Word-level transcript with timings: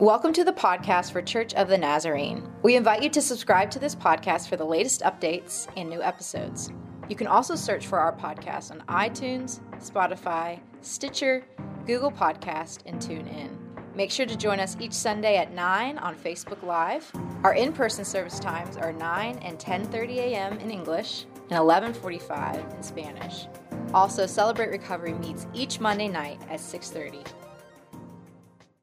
Welcome 0.00 0.32
to 0.32 0.44
the 0.44 0.52
podcast 0.54 1.12
for 1.12 1.20
Church 1.20 1.52
of 1.52 1.68
the 1.68 1.76
Nazarene. 1.76 2.50
We 2.62 2.74
invite 2.74 3.02
you 3.02 3.10
to 3.10 3.20
subscribe 3.20 3.70
to 3.72 3.78
this 3.78 3.94
podcast 3.94 4.48
for 4.48 4.56
the 4.56 4.64
latest 4.64 5.02
updates 5.02 5.68
and 5.76 5.90
new 5.90 6.00
episodes. 6.00 6.72
You 7.10 7.16
can 7.16 7.26
also 7.26 7.54
search 7.54 7.86
for 7.86 7.98
our 7.98 8.16
podcast 8.16 8.70
on 8.70 8.80
iTunes, 8.88 9.60
Spotify, 9.76 10.58
Stitcher, 10.80 11.44
Google 11.84 12.10
Podcast, 12.10 12.78
and 12.86 12.98
TuneIn. 12.98 13.50
Make 13.94 14.10
sure 14.10 14.24
to 14.24 14.36
join 14.36 14.58
us 14.58 14.74
each 14.80 14.94
Sunday 14.94 15.36
at 15.36 15.52
9 15.52 15.98
on 15.98 16.16
Facebook 16.16 16.62
Live. 16.62 17.12
Our 17.44 17.52
in-person 17.52 18.06
service 18.06 18.38
times 18.38 18.78
are 18.78 18.94
9 18.94 19.38
and 19.42 19.58
10:30 19.58 20.16
a.m. 20.16 20.58
in 20.60 20.70
English 20.70 21.26
and 21.50 21.58
11:45 21.58 22.74
in 22.74 22.82
Spanish. 22.82 23.48
Also, 23.92 24.24
Celebrate 24.24 24.70
Recovery 24.70 25.12
meets 25.12 25.46
each 25.52 25.78
Monday 25.78 26.08
night 26.08 26.40
at 26.48 26.58
6:30. 26.58 27.22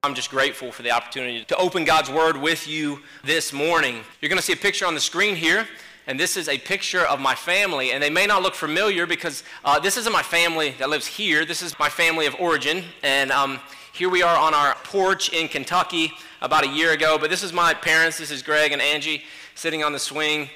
I'm 0.03 0.13
just 0.13 0.29
grateful 0.29 0.71
for 0.71 0.83
the 0.83 0.91
opportunity 0.91 1.43
to 1.45 1.57
open 1.57 1.83
God's 1.83 2.11
Word 2.11 2.37
with 2.37 2.67
you 2.67 2.99
this 3.23 3.51
morning. 3.51 4.03
You're 4.21 4.29
going 4.29 4.37
to 4.37 4.45
see 4.45 4.53
a 4.53 4.55
picture 4.55 4.85
on 4.85 4.93
the 4.93 4.99
screen 4.99 5.35
here, 5.35 5.67
and 6.05 6.19
this 6.19 6.37
is 6.37 6.47
a 6.47 6.59
picture 6.59 7.03
of 7.07 7.19
my 7.19 7.33
family. 7.33 7.91
And 7.91 8.03
they 8.03 8.11
may 8.11 8.27
not 8.27 8.43
look 8.43 8.53
familiar 8.53 9.07
because 9.07 9.43
uh, 9.65 9.79
this 9.79 9.97
isn't 9.97 10.13
my 10.13 10.21
family 10.21 10.75
that 10.77 10.91
lives 10.91 11.07
here, 11.07 11.45
this 11.45 11.63
is 11.63 11.77
my 11.79 11.89
family 11.89 12.27
of 12.27 12.35
origin. 12.35 12.83
And 13.01 13.31
um, 13.31 13.59
here 13.91 14.07
we 14.07 14.21
are 14.21 14.37
on 14.37 14.53
our 14.53 14.75
porch 14.83 15.29
in 15.29 15.47
Kentucky 15.47 16.13
about 16.43 16.63
a 16.63 16.69
year 16.69 16.91
ago. 16.91 17.17
But 17.17 17.31
this 17.31 17.41
is 17.41 17.51
my 17.51 17.73
parents, 17.73 18.19
this 18.19 18.29
is 18.29 18.43
Greg 18.43 18.73
and 18.73 18.81
Angie 18.83 19.23
sitting 19.55 19.83
on 19.83 19.93
the 19.93 19.99
swing. 19.99 20.47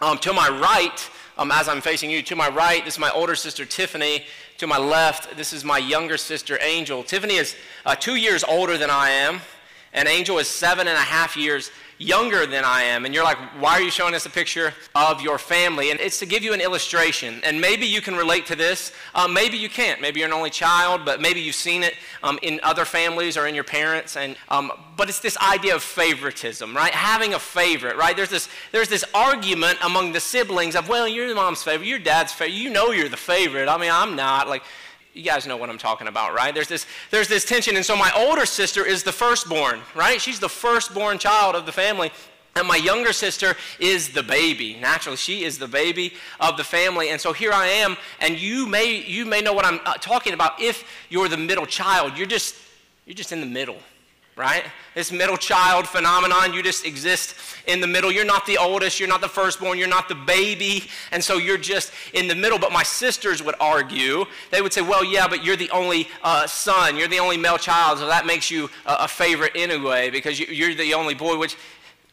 Um, 0.00 0.18
to 0.18 0.32
my 0.32 0.48
right, 0.48 1.10
um, 1.38 1.52
as 1.52 1.68
I'm 1.68 1.80
facing 1.80 2.10
you, 2.10 2.22
to 2.22 2.34
my 2.34 2.48
right, 2.48 2.84
this 2.84 2.94
is 2.94 3.00
my 3.00 3.10
older 3.10 3.36
sister 3.36 3.64
Tiffany. 3.64 4.24
To 4.60 4.66
my 4.66 4.76
left, 4.76 5.38
this 5.38 5.54
is 5.54 5.64
my 5.64 5.78
younger 5.78 6.18
sister 6.18 6.58
Angel. 6.60 7.02
Tiffany 7.02 7.36
is 7.36 7.56
uh, 7.86 7.94
two 7.94 8.16
years 8.16 8.44
older 8.44 8.76
than 8.76 8.90
I 8.90 9.08
am, 9.08 9.40
and 9.94 10.06
Angel 10.06 10.36
is 10.36 10.48
seven 10.48 10.86
and 10.86 10.98
a 10.98 11.00
half 11.00 11.34
years 11.34 11.70
younger 12.00 12.46
than 12.46 12.64
I 12.64 12.82
am. 12.84 13.04
And 13.04 13.14
you're 13.14 13.22
like, 13.22 13.36
why 13.60 13.72
are 13.72 13.82
you 13.82 13.90
showing 13.90 14.14
us 14.14 14.24
a 14.24 14.30
picture 14.30 14.72
of 14.94 15.20
your 15.20 15.36
family? 15.36 15.90
And 15.90 16.00
it's 16.00 16.18
to 16.20 16.26
give 16.26 16.42
you 16.42 16.54
an 16.54 16.60
illustration. 16.60 17.42
And 17.44 17.60
maybe 17.60 17.86
you 17.86 18.00
can 18.00 18.16
relate 18.16 18.46
to 18.46 18.56
this. 18.56 18.92
Um, 19.14 19.34
maybe 19.34 19.58
you 19.58 19.68
can't. 19.68 20.00
Maybe 20.00 20.20
you're 20.20 20.28
an 20.28 20.32
only 20.32 20.48
child, 20.48 21.04
but 21.04 21.20
maybe 21.20 21.40
you've 21.40 21.54
seen 21.54 21.82
it 21.82 21.94
um, 22.22 22.38
in 22.42 22.58
other 22.62 22.86
families 22.86 23.36
or 23.36 23.46
in 23.46 23.54
your 23.54 23.64
parents. 23.64 24.16
And, 24.16 24.36
um, 24.48 24.72
but 24.96 25.10
it's 25.10 25.20
this 25.20 25.36
idea 25.38 25.74
of 25.74 25.82
favoritism, 25.82 26.74
right? 26.74 26.92
Having 26.92 27.34
a 27.34 27.38
favorite, 27.38 27.96
right? 27.96 28.16
There's 28.16 28.30
this, 28.30 28.48
there's 28.72 28.88
this 28.88 29.04
argument 29.12 29.78
among 29.84 30.12
the 30.12 30.20
siblings 30.20 30.74
of, 30.74 30.88
well, 30.88 31.06
you're 31.06 31.28
the 31.28 31.34
mom's 31.34 31.62
favorite, 31.62 31.86
you're 31.86 31.98
dad's 31.98 32.32
favorite. 32.32 32.54
You 32.54 32.70
know 32.70 32.92
you're 32.92 33.10
the 33.10 33.18
favorite. 33.18 33.68
I 33.68 33.76
mean, 33.76 33.90
I'm 33.92 34.16
not. 34.16 34.48
Like, 34.48 34.62
you 35.12 35.22
guys 35.22 35.46
know 35.46 35.56
what 35.56 35.68
I'm 35.68 35.78
talking 35.78 36.06
about, 36.06 36.34
right? 36.34 36.54
There's 36.54 36.68
this, 36.68 36.86
there's 37.10 37.28
this 37.28 37.44
tension. 37.44 37.76
And 37.76 37.84
so 37.84 37.96
my 37.96 38.12
older 38.16 38.46
sister 38.46 38.84
is 38.86 39.02
the 39.02 39.12
firstborn, 39.12 39.80
right? 39.94 40.20
She's 40.20 40.38
the 40.38 40.48
firstborn 40.48 41.18
child 41.18 41.56
of 41.56 41.66
the 41.66 41.72
family. 41.72 42.12
And 42.56 42.66
my 42.66 42.76
younger 42.76 43.12
sister 43.12 43.56
is 43.78 44.10
the 44.10 44.22
baby. 44.22 44.76
Naturally, 44.80 45.16
she 45.16 45.44
is 45.44 45.58
the 45.58 45.68
baby 45.68 46.14
of 46.40 46.56
the 46.56 46.64
family. 46.64 47.10
And 47.10 47.20
so 47.20 47.32
here 47.32 47.52
I 47.52 47.66
am, 47.66 47.96
and 48.20 48.38
you 48.38 48.66
may, 48.66 48.96
you 49.02 49.24
may 49.24 49.40
know 49.40 49.52
what 49.52 49.64
I'm 49.64 49.80
uh, 49.84 49.94
talking 49.94 50.32
about 50.32 50.60
if 50.60 50.84
you're 51.08 51.28
the 51.28 51.36
middle 51.36 51.66
child. 51.66 52.16
You're 52.16 52.26
just, 52.26 52.56
you're 53.06 53.14
just 53.14 53.32
in 53.32 53.40
the 53.40 53.46
middle 53.46 53.78
right? 54.40 54.64
This 54.94 55.12
middle 55.12 55.36
child 55.36 55.86
phenomenon, 55.86 56.54
you 56.54 56.62
just 56.62 56.86
exist 56.86 57.36
in 57.66 57.82
the 57.82 57.86
middle. 57.86 58.10
You're 58.10 58.24
not 58.24 58.46
the 58.46 58.56
oldest, 58.56 58.98
you're 58.98 59.08
not 59.08 59.20
the 59.20 59.28
firstborn, 59.28 59.78
you're 59.78 59.86
not 59.86 60.08
the 60.08 60.14
baby, 60.14 60.88
and 61.12 61.22
so 61.22 61.36
you're 61.36 61.58
just 61.58 61.92
in 62.14 62.26
the 62.26 62.34
middle. 62.34 62.58
But 62.58 62.72
my 62.72 62.82
sisters 62.82 63.42
would 63.42 63.54
argue, 63.60 64.24
they 64.50 64.62
would 64.62 64.72
say, 64.72 64.80
well, 64.80 65.04
yeah, 65.04 65.28
but 65.28 65.44
you're 65.44 65.56
the 65.56 65.70
only 65.70 66.08
uh, 66.22 66.46
son, 66.46 66.96
you're 66.96 67.06
the 67.06 67.18
only 67.18 67.36
male 67.36 67.58
child, 67.58 67.98
so 67.98 68.06
that 68.06 68.24
makes 68.24 68.50
you 68.50 68.70
a, 68.86 69.00
a 69.00 69.08
favorite 69.08 69.52
anyway, 69.54 70.08
because 70.08 70.40
you, 70.40 70.70
are 70.70 70.74
the 70.74 70.94
only 70.94 71.14
boy, 71.14 71.36
which 71.36 71.56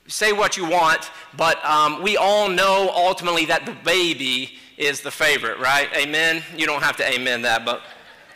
say 0.07 0.33
what 0.33 0.57
you 0.57 0.69
want, 0.69 1.11
but 1.37 1.63
um, 1.65 2.03
we 2.03 2.17
all 2.17 2.49
know 2.49 2.91
ultimately 2.93 3.45
that 3.45 3.65
the 3.65 3.75
baby 3.85 4.59
is 4.77 4.99
the 4.99 5.11
favorite, 5.11 5.59
right? 5.59 5.87
Amen? 5.95 6.43
You 6.55 6.65
don't 6.65 6.83
have 6.83 6.97
to 6.97 7.09
amen 7.09 7.43
that, 7.43 7.63
but. 7.63 7.81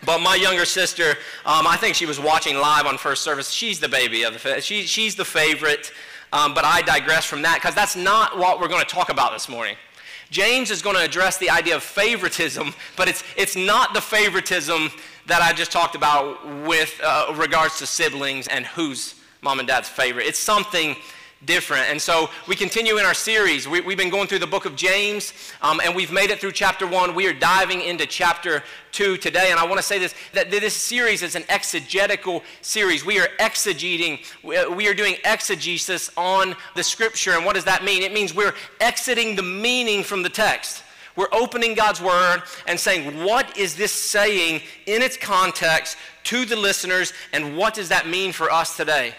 But 0.06 0.20
my 0.20 0.36
younger 0.36 0.66
sister, 0.66 1.12
um, 1.46 1.68
I 1.68 1.78
think 1.78 1.96
she 1.96 2.06
was 2.06 2.20
watching 2.20 2.56
live 2.58 2.86
on 2.86 2.98
first 2.98 3.24
service. 3.24 3.52
She's 3.52 3.80
the 3.80 3.90
baby 3.90 4.24
of 4.24 4.42
the, 4.42 4.62
she, 4.62 4.84
she's 4.84 5.16
the 5.16 5.26
favorite. 5.26 5.92
Um, 6.34 6.54
but 6.54 6.64
I 6.64 6.82
digress 6.82 7.26
from 7.26 7.42
that 7.42 7.56
because 7.56 7.76
that's 7.76 7.96
not 7.96 8.38
what 8.38 8.60
we're 8.60 8.70
going 8.70 8.84
to 8.84 8.88
talk 8.90 9.10
about 9.10 9.34
this 9.34 9.50
morning. 9.50 9.76
James 10.30 10.72
is 10.72 10.82
going 10.82 10.96
to 10.96 11.04
address 11.04 11.38
the 11.38 11.50
idea 11.50 11.76
of 11.76 11.84
favoritism, 11.84 12.74
but 12.96 13.10
it's, 13.10 13.22
it's 13.36 13.58
not 13.58 13.94
the 13.94 14.00
favoritism 14.00 14.90
that 15.28 15.42
I 15.42 15.52
just 15.52 15.74
talked 15.74 15.94
about 15.94 16.48
with 16.66 17.00
uh, 17.04 17.34
regards 17.36 17.80
to 17.80 17.86
siblings 17.86 18.48
and 18.48 18.66
who's 18.66 19.16
mom 19.42 19.60
and 19.60 19.68
dad's 19.68 19.90
favorite. 19.90 20.26
It's 20.26 20.40
something 20.40 20.96
different. 21.46 21.90
And 21.90 22.02
so 22.02 22.30
we 22.48 22.56
continue 22.56 22.98
in 22.98 23.06
our 23.06 23.14
series. 23.14 23.68
We, 23.68 23.80
have 23.80 23.98
been 23.98 24.10
going 24.10 24.28
through 24.28 24.40
the 24.40 24.48
book 24.48 24.66
of 24.66 24.76
James, 24.76 25.34
um, 25.62 25.82
and 25.84 25.96
we've 25.96 26.12
made 26.12 26.30
it 26.30 26.40
through 26.40 26.52
chapter 26.52 26.86
one. 26.86 27.16
We 27.16 27.28
are 27.28 27.34
diving 27.34 27.82
into 27.82 28.06
chapter 28.06 28.64
two 28.92 29.18
today. 29.18 29.52
And 29.52 29.60
I 29.60 29.66
want 29.66 29.78
to 29.78 29.84
say 29.84 29.98
this 29.98 30.14
that 30.34 30.52
this 30.52 30.76
series 30.76 31.24
is 31.24 31.36
an 31.36 31.44
exegetical 31.50 32.44
series. 32.62 33.06
We 33.06 33.20
are 33.20 33.28
exegeting, 33.40 34.20
we 34.44 34.88
are 34.88 34.94
doing 34.94 35.16
exegesis 35.26 36.12
on 36.16 36.56
the 36.76 36.84
scripture. 36.84 37.32
And 37.32 37.46
what 37.46 37.56
does 37.56 37.66
that 37.66 37.84
mean? 37.84 38.04
It 38.04 38.14
means 38.14 38.36
we're 38.36 38.56
exiting 38.80 39.36
the 39.36 39.44
meaning 39.44 40.04
from 40.04 40.24
the 40.24 40.30
text. 40.30 40.84
We're 41.16 41.28
opening 41.34 41.74
God's 41.74 42.02
word 42.02 42.44
and 42.68 42.80
saying, 42.80 43.24
what 43.24 43.58
is 43.58 43.76
this 43.76 43.92
saying 43.92 44.62
in 44.86 45.02
its 45.02 45.18
context 45.18 45.98
to 46.26 46.46
the 46.46 46.56
listeners, 46.56 47.14
and 47.34 47.58
what 47.58 47.74
does 47.74 47.90
that 47.90 48.08
mean 48.08 48.32
for 48.32 48.50
us 48.52 48.78
today? 48.78 49.14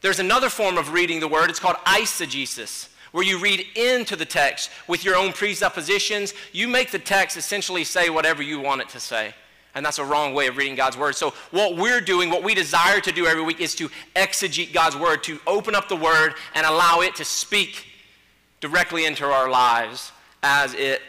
There's 0.00 0.20
another 0.20 0.48
form 0.48 0.78
of 0.78 0.92
reading 0.92 1.20
the 1.20 1.28
word, 1.28 1.50
it's 1.50 1.58
called 1.58 1.76
eisegesis, 1.84 2.88
where 3.12 3.24
you 3.24 3.38
read 3.38 3.64
into 3.74 4.16
the 4.16 4.24
text 4.24 4.70
with 4.86 5.04
your 5.04 5.16
own 5.16 5.32
presuppositions. 5.32 6.34
You 6.52 6.68
make 6.68 6.90
the 6.90 6.98
text 6.98 7.36
essentially 7.36 7.84
say 7.84 8.10
whatever 8.10 8.42
you 8.42 8.60
want 8.60 8.80
it 8.80 8.88
to 8.90 9.00
say. 9.00 9.34
And 9.74 9.84
that's 9.84 9.98
a 9.98 10.04
wrong 10.04 10.34
way 10.34 10.46
of 10.46 10.56
reading 10.56 10.74
God's 10.74 10.96
word. 10.96 11.14
So, 11.14 11.34
what 11.50 11.76
we're 11.76 12.00
doing, 12.00 12.30
what 12.30 12.42
we 12.42 12.54
desire 12.54 13.00
to 13.00 13.12
do 13.12 13.26
every 13.26 13.42
week, 13.42 13.60
is 13.60 13.74
to 13.76 13.90
exegete 14.16 14.72
God's 14.72 14.96
word, 14.96 15.22
to 15.24 15.38
open 15.46 15.74
up 15.74 15.88
the 15.88 15.96
word 15.96 16.34
and 16.54 16.66
allow 16.66 17.00
it 17.00 17.14
to 17.16 17.24
speak 17.24 17.86
directly 18.60 19.04
into 19.04 19.24
our 19.24 19.48
lives 19.48 20.10
as 20.42 20.74
it 20.74 21.00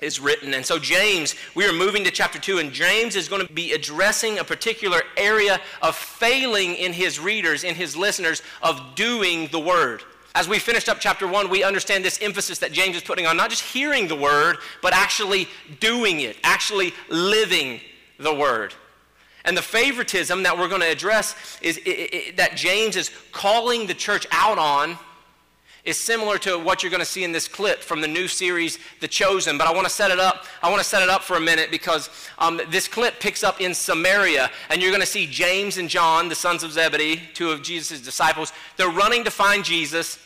is 0.00 0.20
written. 0.20 0.54
And 0.54 0.64
so, 0.64 0.78
James, 0.78 1.34
we 1.54 1.66
are 1.66 1.72
moving 1.72 2.04
to 2.04 2.10
chapter 2.10 2.38
2, 2.38 2.58
and 2.58 2.72
James 2.72 3.16
is 3.16 3.28
going 3.28 3.46
to 3.46 3.52
be 3.52 3.72
addressing 3.72 4.38
a 4.38 4.44
particular 4.44 5.02
area 5.16 5.60
of 5.82 5.96
failing 5.96 6.74
in 6.74 6.92
his 6.92 7.18
readers, 7.18 7.64
in 7.64 7.74
his 7.74 7.96
listeners, 7.96 8.42
of 8.62 8.94
doing 8.94 9.48
the 9.48 9.60
word. 9.60 10.02
As 10.34 10.48
we 10.48 10.58
finished 10.58 10.90
up 10.90 11.00
chapter 11.00 11.26
1, 11.26 11.48
we 11.48 11.64
understand 11.64 12.04
this 12.04 12.20
emphasis 12.20 12.58
that 12.58 12.72
James 12.72 12.94
is 12.94 13.02
putting 13.02 13.26
on 13.26 13.38
not 13.38 13.48
just 13.48 13.62
hearing 13.62 14.06
the 14.06 14.16
word, 14.16 14.58
but 14.82 14.92
actually 14.92 15.48
doing 15.80 16.20
it, 16.20 16.36
actually 16.44 16.92
living 17.08 17.80
the 18.18 18.34
word. 18.34 18.74
And 19.46 19.56
the 19.56 19.62
favoritism 19.62 20.42
that 20.42 20.58
we're 20.58 20.68
going 20.68 20.82
to 20.82 20.90
address 20.90 21.58
is 21.62 21.80
that 22.36 22.54
James 22.54 22.96
is 22.96 23.10
calling 23.32 23.86
the 23.86 23.94
church 23.94 24.26
out 24.30 24.58
on 24.58 24.98
is 25.86 25.96
similar 25.96 26.36
to 26.38 26.58
what 26.58 26.82
you're 26.82 26.90
going 26.90 27.00
to 27.00 27.06
see 27.06 27.24
in 27.24 27.32
this 27.32 27.46
clip 27.48 27.80
from 27.80 28.00
the 28.00 28.08
new 28.08 28.28
series, 28.28 28.78
The 29.00 29.08
Chosen. 29.08 29.56
But 29.56 29.68
I 29.68 29.72
want 29.72 29.86
to 29.86 29.92
set 29.92 30.10
it 30.10 30.18
up. 30.18 30.44
I 30.62 30.68
want 30.68 30.82
to 30.82 30.88
set 30.88 31.02
it 31.02 31.08
up 31.08 31.22
for 31.22 31.36
a 31.36 31.40
minute 31.40 31.70
because 31.70 32.10
um, 32.38 32.60
this 32.70 32.88
clip 32.88 33.20
picks 33.20 33.44
up 33.44 33.60
in 33.60 33.72
Samaria, 33.72 34.50
and 34.68 34.82
you're 34.82 34.90
going 34.90 35.00
to 35.00 35.06
see 35.06 35.26
James 35.26 35.78
and 35.78 35.88
John, 35.88 36.28
the 36.28 36.34
sons 36.34 36.62
of 36.64 36.72
Zebedee, 36.72 37.22
two 37.32 37.50
of 37.50 37.62
Jesus' 37.62 38.00
disciples. 38.00 38.52
They're 38.76 38.90
running 38.90 39.24
to 39.24 39.30
find 39.30 39.64
Jesus. 39.64 40.18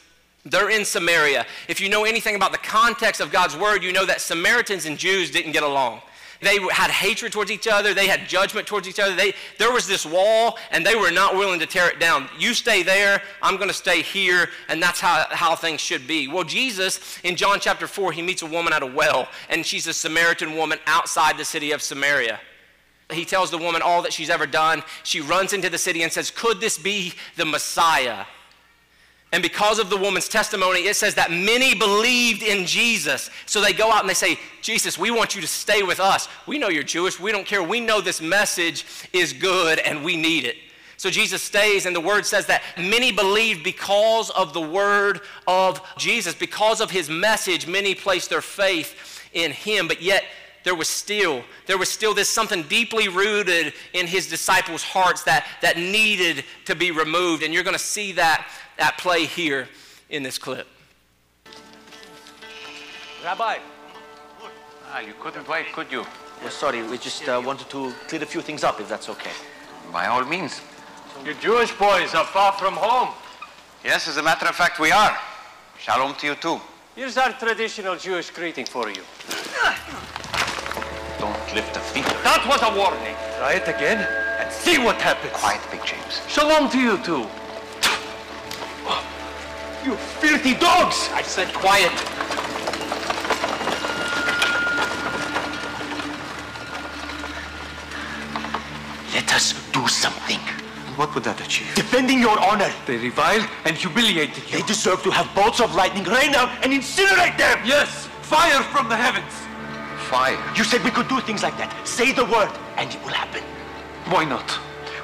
They're 0.47 0.71
in 0.71 0.87
Samaria. 0.87 1.47
If 1.69 1.81
you 1.81 1.91
know 1.91 2.05
anything 2.05 2.35
about 2.35 2.53
the 2.53 2.59
context 2.59 3.21
of 3.21 3.31
God's 3.31 3.57
word, 3.57 3.85
you 3.85 3.93
know 3.93 4.07
that 4.07 4.23
Samaritans 4.23 4.87
and 4.87 4.97
Jews 4.97 5.31
didn't 5.31 5.53
get 5.53 5.63
along. 5.63 6.01
They 6.41 6.59
had 6.73 6.91
hatred 6.91 7.33
towards 7.33 7.51
each 7.51 7.69
other. 7.69 7.93
They 7.93 8.07
had 8.07 8.27
judgment 8.27 8.67
towards 8.67 8.89
each 8.89 8.99
other. 8.99 9.15
They, 9.15 9.35
there 9.59 9.73
was 9.73 9.87
this 9.87 10.07
wall, 10.07 10.59
and 10.71 10.85
they 10.85 10.95
were 10.95 11.11
not 11.11 11.35
willing 11.35 11.61
to 11.61 11.67
tear 11.67 11.89
it 11.91 12.01
down. 12.01 12.29
You 12.39 12.55
stay 12.55 12.83
there, 12.83 13.23
I'm 13.43 13.57
going 13.57 13.69
to 13.69 13.75
stay 13.75 14.01
here, 14.01 14.49
and 14.69 14.83
that's 14.83 15.01
how, 15.01 15.27
how 15.31 15.55
things 15.55 15.81
should 15.81 16.07
be. 16.07 16.29
Well, 16.29 16.45
Jesus, 16.45 17.19
in 17.25 17.37
John 17.37 17.61
chapter 17.61 17.87
4, 17.87 18.13
he 18.13 18.23
meets 18.23 18.41
a 18.41 18.47
woman 18.47 18.73
at 18.73 18.83
a 18.83 18.87
well, 18.87 19.29
and 19.51 19.67
she's 19.67 19.87
a 19.87 19.93
Samaritan 19.93 20.57
woman 20.57 20.79
outside 20.87 21.37
the 21.37 21.45
city 21.45 21.73
of 21.73 21.83
Samaria. 21.83 22.41
He 23.11 23.25
tells 23.25 23.51
the 23.51 23.59
woman 23.59 23.83
all 23.83 24.03
that 24.03 24.13
she's 24.13 24.31
ever 24.31 24.47
done. 24.47 24.83
She 25.03 25.21
runs 25.21 25.53
into 25.53 25.69
the 25.69 25.79
city 25.79 26.03
and 26.03 26.13
says, 26.13 26.31
Could 26.31 26.61
this 26.61 26.79
be 26.79 27.13
the 27.37 27.45
Messiah? 27.45 28.25
And 29.33 29.43
because 29.43 29.79
of 29.79 29.91
the 29.91 29.97
woman's 29.97 30.29
testimony, 30.29 30.81
it 30.81 30.97
says 30.97 31.15
that 31.15 31.31
many 31.31 31.75
believed 31.75 32.43
in 32.43 32.67
Jesus. 32.67 33.31
So 33.47 33.61
they 33.61 33.73
go 33.73 33.91
out 33.91 34.01
and 34.01 34.09
they 34.09 34.15
say, 34.15 34.39
Jesus, 34.61 34.99
we 34.99 35.13
want 35.13 35.37
you 35.37 35.41
to 35.41 35.47
stay 35.47 35.85
with 35.85 36.01
us. 36.01 36.29
We 36.47 36.59
know 36.59 36.69
you're 36.69 36.83
Jewish. 36.83 37.21
We 37.21 37.31
don't 37.31 37.47
care. 37.47 37.63
We 37.63 37.79
know 37.79 38.01
this 38.01 38.21
message 38.21 38.85
is 39.13 39.33
good 39.33 39.79
and 39.79 40.05
we 40.05 40.17
need 40.17 40.45
it. 40.45 40.57
So 40.97 41.09
Jesus 41.09 41.43
stays, 41.43 41.87
and 41.87 41.97
the 41.97 42.01
word 42.01 42.27
says 42.27 42.45
that 42.47 42.63
many 42.77 43.11
believed 43.11 43.65
because 43.65 44.29
of 44.31 44.53
the 44.53 44.61
word 44.61 45.21
of 45.47 45.81
Jesus. 45.97 46.35
Because 46.35 46.83
of 46.83 46.91
his 46.91 47.09
message, 47.09 47.67
many 47.67 47.95
placed 47.95 48.29
their 48.29 48.43
faith 48.43 49.23
in 49.33 49.51
him. 49.51 49.89
But 49.89 50.03
yet, 50.03 50.25
there 50.63 50.75
was 50.75 50.89
still 50.89 51.43
there 51.67 51.79
was 51.79 51.89
still 51.89 52.13
this 52.13 52.29
something 52.29 52.65
deeply 52.65 53.09
rooted 53.09 53.73
in 53.95 54.07
his 54.07 54.29
disciples' 54.29 54.83
hearts 54.83 55.23
that, 55.23 55.47
that 55.63 55.79
needed 55.79 56.45
to 56.67 56.75
be 56.75 56.91
removed. 56.91 57.43
And 57.43 57.55
you're 57.55 57.63
going 57.63 57.73
to 57.73 57.79
see 57.79 58.13
that 58.13 58.47
at 58.81 58.99
play 58.99 59.27
here 59.27 59.69
in 60.09 60.23
this 60.23 60.39
clip. 60.39 60.67
Rabbi. 63.23 63.59
Ah, 64.93 65.01
you 65.01 65.13
couldn't 65.21 65.47
wait, 65.47 65.67
could 65.73 65.93
you? 65.93 66.05
We're 66.43 66.51
sorry, 66.51 66.83
we 66.83 66.97
just 66.99 67.29
uh, 67.29 67.41
wanted 67.45 67.69
to 67.71 67.93
clear 68.09 68.23
a 68.23 68.27
few 68.27 68.41
things 68.41 68.65
up, 68.65 68.81
if 68.81 68.89
that's 68.89 69.09
okay. 69.11 69.31
By 69.93 70.07
all 70.07 70.25
means. 70.25 70.61
You 71.25 71.35
Jewish 71.35 71.73
boys 71.73 72.15
are 72.15 72.25
far 72.25 72.53
from 72.53 72.75
home. 72.75 73.11
Yes, 73.85 74.09
as 74.09 74.17
a 74.17 74.23
matter 74.23 74.47
of 74.47 74.55
fact, 74.55 74.81
we 74.81 74.91
are. 74.91 75.17
Shalom 75.79 76.15
to 76.15 76.27
you 76.29 76.35
too. 76.35 76.59
Here's 76.97 77.17
our 77.19 77.33
traditional 77.33 77.97
Jewish 77.97 78.31
greeting 78.31 78.65
for 78.65 78.89
you. 78.89 79.03
Don't 81.19 81.55
lift 81.55 81.77
a 81.77 81.81
finger. 81.81 82.09
That 82.25 82.45
was 82.49 82.63
a 82.63 82.75
warning. 82.77 83.15
Try 83.39 83.55
it 83.55 83.69
again 83.69 83.99
and 84.41 84.51
see 84.51 84.79
what 84.79 84.97
happens. 84.97 85.33
Quiet, 85.35 85.61
Big 85.71 85.85
James. 85.85 86.23
Shalom 86.27 86.71
to 86.71 86.79
you 86.79 86.99
too. 86.99 87.27
You 89.85 89.97
filthy 89.97 90.55
dogs! 90.55 91.09
I 91.15 91.23
said 91.23 91.49
quiet. 91.55 91.91
Let 99.15 99.35
us 99.35 99.55
do 99.73 99.89
something. 99.89 100.39
What 100.97 101.15
would 101.15 101.25
that 101.25 101.41
achieve? 101.41 101.75
Defending 101.75 102.21
your 102.21 102.39
honor. 102.39 102.71
They 102.87 102.99
reviled 102.99 103.49
and 103.65 103.75
humiliated 103.75 104.45
you. 104.51 104.59
They 104.59 104.67
deserve 104.67 105.03
to 105.05 105.11
have 105.11 105.35
bolts 105.35 105.61
of 105.61 105.75
lightning 105.75 106.05
rain 106.05 106.33
down 106.33 106.51
and 106.63 106.75
incinerate 106.75 107.39
them! 107.39 107.59
Yes, 107.65 108.07
fire 108.21 108.63
from 108.65 108.91
the 108.91 108.97
heavens. 108.97 109.33
Fire. 110.11 110.39
You 110.57 110.65
said 110.65 110.85
we 110.85 110.91
could 110.91 111.09
do 111.09 111.21
things 111.21 111.43
like 111.43 111.57
that. 111.57 111.73
Say 111.89 112.13
the 112.13 112.27
word, 112.27 112.51
and 112.77 112.93
it 112.93 113.03
will 113.03 113.17
happen. 113.17 113.43
Why 114.13 114.25
not? 114.25 114.59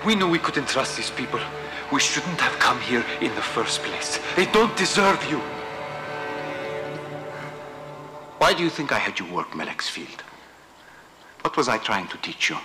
We 0.05 0.14
knew 0.14 0.28
we 0.28 0.38
couldn't 0.38 0.69
trust 0.69 0.99
these 0.99 1.11
people. 1.11 1.40
We 1.93 2.00
shouldn't 2.00 2.41
have 2.41 2.59
come 2.59 2.81
here 2.81 3.05
in 3.21 3.35
the 3.35 3.43
first 3.43 3.83
place. 3.83 4.19
They 4.35 4.47
don't 4.47 4.77
deserve 4.77 5.25
you. 5.31 5.38
Why 8.38 8.53
do 8.53 8.62
you 8.62 8.71
think 8.71 8.93
I 8.93 8.99
had 8.99 9.19
you 9.19 9.27
work 9.27 9.50
Melek's 9.53 9.88
field? 9.88 10.23
What 11.43 11.56
was 11.56 11.69
I 11.69 11.79
trying 11.79 12.09
to 12.09 12.17
teach 12.19 12.50
you? 12.50 12.56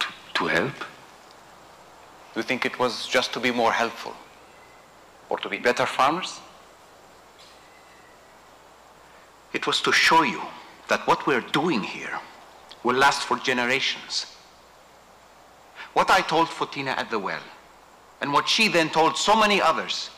To, 0.00 0.06
to 0.34 0.46
help? 0.46 0.84
You 2.34 2.42
think 2.42 2.64
it 2.64 2.78
was 2.78 3.06
just 3.06 3.34
to 3.34 3.40
be 3.40 3.50
more 3.50 3.72
helpful? 3.72 4.14
Or 5.28 5.38
to 5.40 5.48
be 5.48 5.58
better 5.58 5.84
farmers? 5.84 6.40
It 9.52 9.66
was 9.66 9.82
to 9.82 9.92
show 9.92 10.22
you 10.22 10.40
that 10.88 11.06
what 11.06 11.26
we're 11.26 11.46
doing 11.52 11.82
here 11.82 12.18
will 12.82 12.96
last 12.96 13.22
for 13.22 13.36
generations. 13.36 14.31
What 15.94 16.10
I 16.10 16.22
told 16.22 16.48
Photina 16.48 16.96
at 16.96 17.10
the 17.10 17.18
well, 17.18 17.42
and 18.20 18.32
what 18.32 18.48
she 18.48 18.68
then 18.68 18.88
told 18.88 19.16
so 19.16 19.36
many 19.36 19.60
others, 19.60 20.10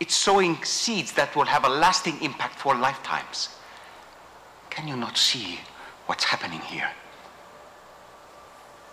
it's 0.00 0.14
sowing 0.14 0.62
seeds 0.64 1.12
that 1.12 1.34
will 1.34 1.44
have 1.44 1.64
a 1.64 1.68
lasting 1.68 2.20
impact 2.22 2.56
for 2.58 2.74
lifetimes. 2.74 3.48
Can 4.70 4.88
you 4.88 4.96
not 4.96 5.16
see 5.16 5.58
what's 6.06 6.24
happening 6.24 6.60
here? 6.60 6.90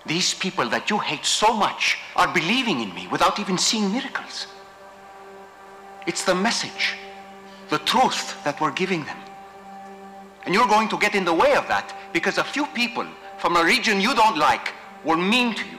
These 0.05 0.33
people 0.33 0.69
that 0.69 0.89
you 0.89 0.97
hate 0.97 1.25
so 1.25 1.53
much 1.53 1.97
are 2.15 2.33
believing 2.33 2.79
in 2.81 2.93
me 2.95 3.07
without 3.07 3.39
even 3.39 3.57
seeing 3.57 3.91
miracles. 3.91 4.47
It's 6.07 6.23
the 6.23 6.35
message, 6.35 6.95
the 7.69 7.79
truth 7.79 8.41
that 8.43 8.59
we're 8.61 8.71
giving 8.71 9.03
them. 9.03 9.17
And 10.45 10.55
you're 10.55 10.67
going 10.67 10.89
to 10.89 10.97
get 10.97 11.15
in 11.15 11.25
the 11.25 11.33
way 11.33 11.55
of 11.55 11.67
that 11.67 11.93
because 12.13 12.37
a 12.37 12.43
few 12.43 12.65
people 12.67 13.05
from 13.37 13.57
a 13.57 13.63
region 13.63 14.01
you 14.01 14.15
don't 14.15 14.37
like 14.37 14.73
were 15.03 15.17
mean 15.17 15.53
to 15.53 15.65
you. 15.65 15.78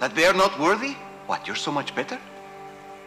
That 0.00 0.14
they're 0.14 0.34
not 0.34 0.58
worthy? 0.58 0.94
What, 1.26 1.46
you're 1.46 1.56
so 1.56 1.72
much 1.72 1.94
better? 1.94 2.18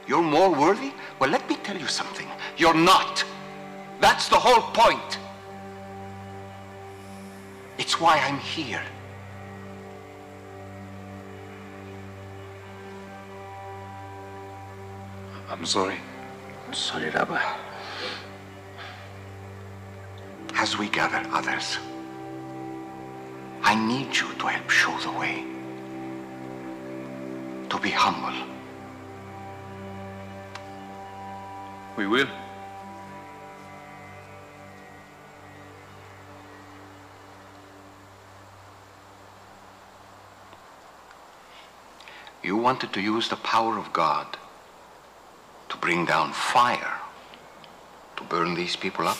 You're 0.07 0.21
more 0.21 0.53
worthy? 0.53 0.91
Well, 1.19 1.29
let 1.29 1.47
me 1.49 1.55
tell 1.63 1.77
you 1.77 1.87
something. 1.87 2.27
You're 2.57 2.73
not. 2.73 3.23
That's 3.99 4.27
the 4.29 4.35
whole 4.35 4.61
point. 4.73 5.19
It's 7.77 7.99
why 7.99 8.17
I'm 8.19 8.37
here. 8.39 8.81
I'm 15.49 15.65
sorry. 15.65 15.97
I'm 16.67 16.73
Sorry, 16.73 17.09
Rabbi. 17.09 17.41
As 20.55 20.77
we 20.77 20.89
gather 20.89 21.27
others, 21.31 21.77
I 23.61 23.75
need 23.75 24.15
you 24.15 24.33
to 24.39 24.47
help 24.47 24.69
show 24.69 24.97
the 24.99 25.11
way. 25.11 25.50
To 27.71 27.79
be 27.79 27.89
humble. 27.89 28.37
We 31.97 32.05
will. 32.05 32.27
You 42.43 42.57
wanted 42.57 42.91
to 42.93 43.01
use 43.01 43.29
the 43.29 43.35
power 43.37 43.77
of 43.77 43.93
God 43.93 44.37
to 45.69 45.77
bring 45.77 46.05
down 46.05 46.33
fire 46.33 46.99
to 48.21 48.23
burn 48.23 48.53
these 48.53 48.75
people 48.75 49.07
up? 49.07 49.17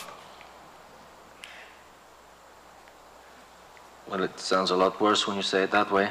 Well, 4.08 4.22
it 4.22 4.38
sounds 4.38 4.70
a 4.70 4.76
lot 4.76 5.00
worse 5.00 5.26
when 5.26 5.36
you 5.36 5.42
say 5.42 5.62
it 5.62 5.70
that 5.70 5.90
way. 5.90 6.10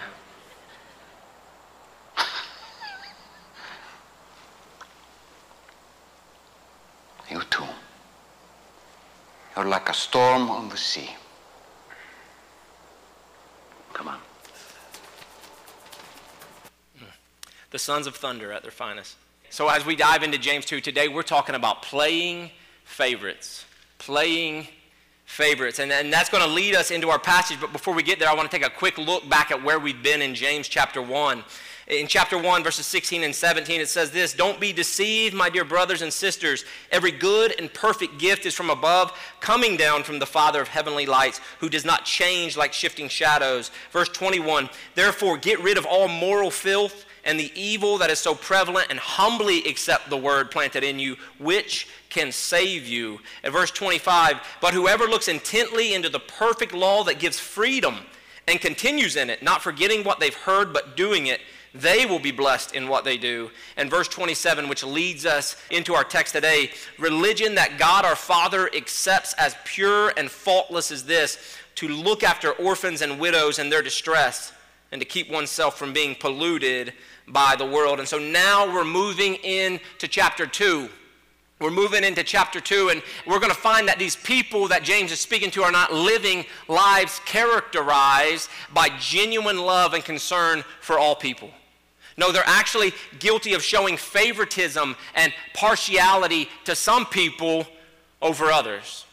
You 7.30 7.42
too. 7.50 7.64
You're 9.62 9.70
like 9.70 9.90
a 9.90 9.94
storm 9.94 10.50
on 10.50 10.70
the 10.70 10.78
sea. 10.78 11.12
Come 13.94 14.08
on. 14.08 14.18
the 17.70 17.78
sons 17.78 18.08
of 18.08 18.16
thunder 18.16 18.52
at 18.52 18.64
their 18.64 18.72
finest. 18.72 19.18
So, 19.52 19.70
as 19.70 19.86
we 19.86 19.96
dive 19.96 20.24
into 20.24 20.40
James 20.40 20.66
2 20.66 20.82
today, 20.82 21.10
we're 21.10 21.22
talking 21.22 21.54
about 21.54 21.84
playing 21.84 22.50
favorites. 22.86 23.66
Playing 24.00 24.68
favorites. 25.26 25.78
And, 25.78 25.92
and 25.92 26.12
that's 26.12 26.32
going 26.32 26.44
to 26.44 26.50
lead 26.50 26.74
us 26.74 26.90
into 26.90 27.12
our 27.12 27.20
passage. 27.20 27.62
But 27.62 27.72
before 27.72 27.94
we 27.94 28.02
get 28.02 28.18
there, 28.18 28.30
I 28.30 28.34
want 28.34 28.50
to 28.50 28.58
take 28.58 28.66
a 28.66 28.72
quick 28.72 28.98
look 28.98 29.30
back 29.30 29.52
at 29.52 29.64
where 29.64 29.78
we've 29.78 30.02
been 30.02 30.24
in 30.24 30.34
James 30.34 30.70
chapter 30.70 31.04
1. 31.04 31.44
In 31.88 32.08
chapter 32.08 32.38
1, 32.38 32.64
verses 32.64 32.86
16 32.86 33.24
and 33.24 33.34
17, 33.34 33.82
it 33.82 33.90
says 33.90 34.12
this 34.12 34.34
Don't 34.34 34.60
be 34.60 34.72
deceived, 34.72 35.34
my 35.34 35.50
dear 35.50 35.66
brothers 35.66 36.02
and 36.02 36.14
sisters. 36.14 36.64
Every 36.92 37.12
good 37.12 37.56
and 37.60 37.74
perfect 37.74 38.20
gift 38.20 38.46
is 38.46 38.54
from 38.54 38.70
above, 38.70 39.12
coming 39.40 39.78
down 39.78 40.04
from 40.04 40.20
the 40.20 40.26
Father 40.26 40.62
of 40.62 40.68
heavenly 40.68 41.06
lights, 41.06 41.42
who 41.60 41.70
does 41.70 41.84
not 41.84 42.06
change 42.06 42.56
like 42.56 42.74
shifting 42.74 43.10
shadows. 43.10 43.72
Verse 43.92 44.10
21 44.10 44.70
Therefore, 44.96 45.38
get 45.38 45.60
rid 45.62 45.78
of 45.78 45.86
all 45.86 46.08
moral 46.08 46.52
filth 46.52 47.06
and 47.24 47.40
the 47.40 47.52
evil 47.60 47.98
that 48.00 48.10
is 48.10 48.20
so 48.20 48.34
prevalent, 48.34 48.88
and 48.90 49.00
humbly 49.00 49.64
accept 49.66 50.10
the 50.10 50.18
word 50.18 50.50
planted 50.50 50.84
in 50.84 51.00
you, 51.00 51.16
which 51.38 51.88
can 52.10 52.32
save 52.32 52.88
you. 52.88 53.20
At 53.44 53.52
verse 53.52 53.72
25, 53.72 54.40
but 54.60 54.74
whoever 54.74 55.06
looks 55.06 55.28
intently 55.28 55.94
into 55.94 56.10
the 56.10 56.20
perfect 56.20 56.74
law 56.74 57.04
that 57.04 57.20
gives 57.20 57.40
freedom 57.40 57.98
and 58.48 58.60
continues 58.60 59.16
in 59.16 59.30
it, 59.30 59.44
not 59.44 59.62
forgetting 59.62 60.04
what 60.04 60.20
they've 60.20 60.34
heard, 60.34 60.74
but 60.74 60.98
doing 60.98 61.28
it, 61.28 61.42
they 61.74 62.06
will 62.06 62.20
be 62.20 62.32
blessed 62.32 62.76
in 62.76 62.88
what 62.88 63.06
they 63.06 63.18
do. 63.18 63.50
And 63.78 63.90
verse 63.90 64.08
27, 64.08 64.68
which 64.68 64.84
leads 64.84 65.26
us 65.26 65.56
into 65.70 65.94
our 65.94 66.04
text 66.04 66.34
today 66.34 66.72
religion 67.00 67.56
that 67.56 67.78
God 67.78 68.06
our 68.06 68.16
Father 68.16 68.70
accepts 68.76 69.34
as 69.34 69.56
pure 69.64 70.12
and 70.18 70.30
faultless 70.30 70.92
as 70.92 71.06
this 71.06 71.58
to 71.76 71.88
look 71.88 72.24
after 72.24 72.52
orphans 72.52 73.02
and 73.02 73.20
widows 73.20 73.58
in 73.58 73.70
their 73.70 73.82
distress 73.82 74.52
and 74.92 75.00
to 75.00 75.06
keep 75.06 75.32
oneself 75.32 75.78
from 75.78 75.94
being 75.94 76.16
polluted 76.16 76.94
by 77.28 77.56
the 77.56 77.66
world. 77.66 78.00
And 78.00 78.08
so 78.08 78.20
now 78.20 78.72
we're 78.74 78.84
moving 78.84 79.36
into 79.36 80.08
chapter 80.08 80.46
2. 80.46 80.90
We're 81.62 81.70
moving 81.70 82.04
into 82.04 82.24
chapter 82.24 82.60
2, 82.60 82.90
and 82.90 83.04
we're 83.28 83.40
going 83.40 83.52
to 83.52 83.58
find 83.58 83.88
that 83.88 84.00
these 84.00 84.16
people 84.16 84.68
that 84.70 84.82
James 84.82 85.12
is 85.12 85.20
speaking 85.20 85.52
to 85.52 85.64
are 85.64 85.72
not 85.72 85.94
living 85.94 86.44
lives 86.68 87.22
characterized 87.26 88.50
by 88.74 88.90
genuine 89.00 89.60
love 89.60 89.94
and 89.94 90.04
concern 90.04 90.64
for 90.82 90.98
all 90.98 91.16
people. 91.16 91.52
No, 92.22 92.32
they're 92.32 92.44
actually 92.46 92.94
guilty 93.18 93.56
of 93.56 93.64
showing 93.64 93.98
favoritism 93.98 94.96
and 95.16 95.34
partiality 95.56 96.50
to 96.66 96.76
some 96.76 97.08
people 97.08 97.66
over 98.22 98.52
others. 98.52 99.08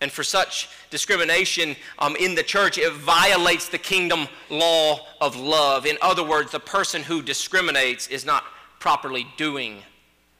And 0.00 0.12
for 0.12 0.22
such 0.22 0.68
discrimination 0.88 1.74
um, 1.98 2.14
in 2.14 2.36
the 2.36 2.44
church, 2.44 2.78
it 2.78 2.92
violates 2.92 3.68
the 3.68 3.78
kingdom 3.78 4.28
law 4.50 5.00
of 5.20 5.34
love. 5.34 5.84
In 5.84 5.98
other 6.00 6.22
words, 6.22 6.52
the 6.52 6.60
person 6.60 7.02
who 7.02 7.22
discriminates 7.22 8.06
is 8.06 8.24
not 8.24 8.44
properly 8.78 9.26
doing 9.36 9.82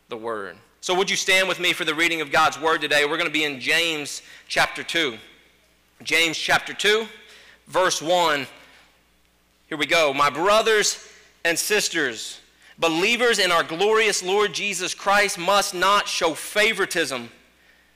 the 0.09 0.17
word. 0.17 0.57
So, 0.83 0.95
would 0.95 1.11
you 1.11 1.17
stand 1.17 1.49
with 1.49 1.59
me 1.59 1.73
for 1.73 1.85
the 1.85 1.97
reading 1.97 2.21
of 2.21 2.31
God's 2.31 2.61
word 2.61 2.81
today? 2.81 3.07
We're 3.07 3.17
going 3.17 3.27
to 3.27 3.33
be 3.33 3.43
in 3.43 3.59
James 3.59 4.23
chapter 4.47 4.85
2. 4.85 5.19
James 6.05 6.39
chapter 6.39 6.75
2, 6.75 7.09
verse 7.67 8.01
1. 8.01 8.47
Here 9.67 9.79
we 9.79 9.87
go. 9.87 10.15
My 10.15 10.31
brothers 10.31 11.11
and 11.45 11.59
sisters, 11.59 12.41
believers 12.79 13.39
in 13.39 13.53
our 13.53 13.63
glorious 13.63 14.23
Lord 14.23 14.55
Jesus 14.55 14.95
Christ 14.95 15.39
must 15.39 15.75
not 15.75 16.09
show 16.09 16.35
favoritism. 16.35 17.31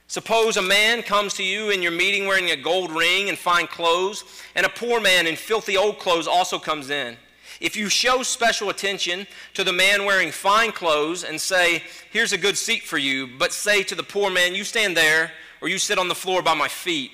Suppose 0.06 0.56
a 0.56 0.62
man 0.62 1.02
comes 1.02 1.34
to 1.34 1.42
you 1.42 1.70
in 1.70 1.82
your 1.82 1.92
meeting 1.92 2.26
wearing 2.26 2.50
a 2.50 2.56
gold 2.56 2.90
ring 2.92 3.28
and 3.28 3.38
fine 3.38 3.66
clothes, 3.66 4.24
and 4.54 4.64
a 4.64 4.70
poor 4.70 5.00
man 5.00 5.26
in 5.26 5.36
filthy 5.36 5.76
old 5.76 5.98
clothes 5.98 6.26
also 6.26 6.58
comes 6.58 6.90
in. 6.90 7.16
If 7.60 7.76
you 7.76 7.88
show 7.88 8.22
special 8.22 8.70
attention 8.70 9.26
to 9.54 9.64
the 9.64 9.72
man 9.72 10.04
wearing 10.04 10.30
fine 10.30 10.72
clothes 10.72 11.24
and 11.24 11.40
say, 11.40 11.82
Here's 12.10 12.32
a 12.32 12.38
good 12.38 12.56
seat 12.56 12.84
for 12.84 12.98
you, 12.98 13.28
but 13.38 13.52
say 13.52 13.82
to 13.82 13.94
the 13.94 14.02
poor 14.02 14.30
man, 14.30 14.54
You 14.54 14.64
stand 14.64 14.96
there, 14.96 15.32
or 15.60 15.68
you 15.68 15.78
sit 15.78 15.98
on 15.98 16.08
the 16.08 16.14
floor 16.14 16.40
by 16.40 16.54
my 16.54 16.68
feet, 16.68 17.10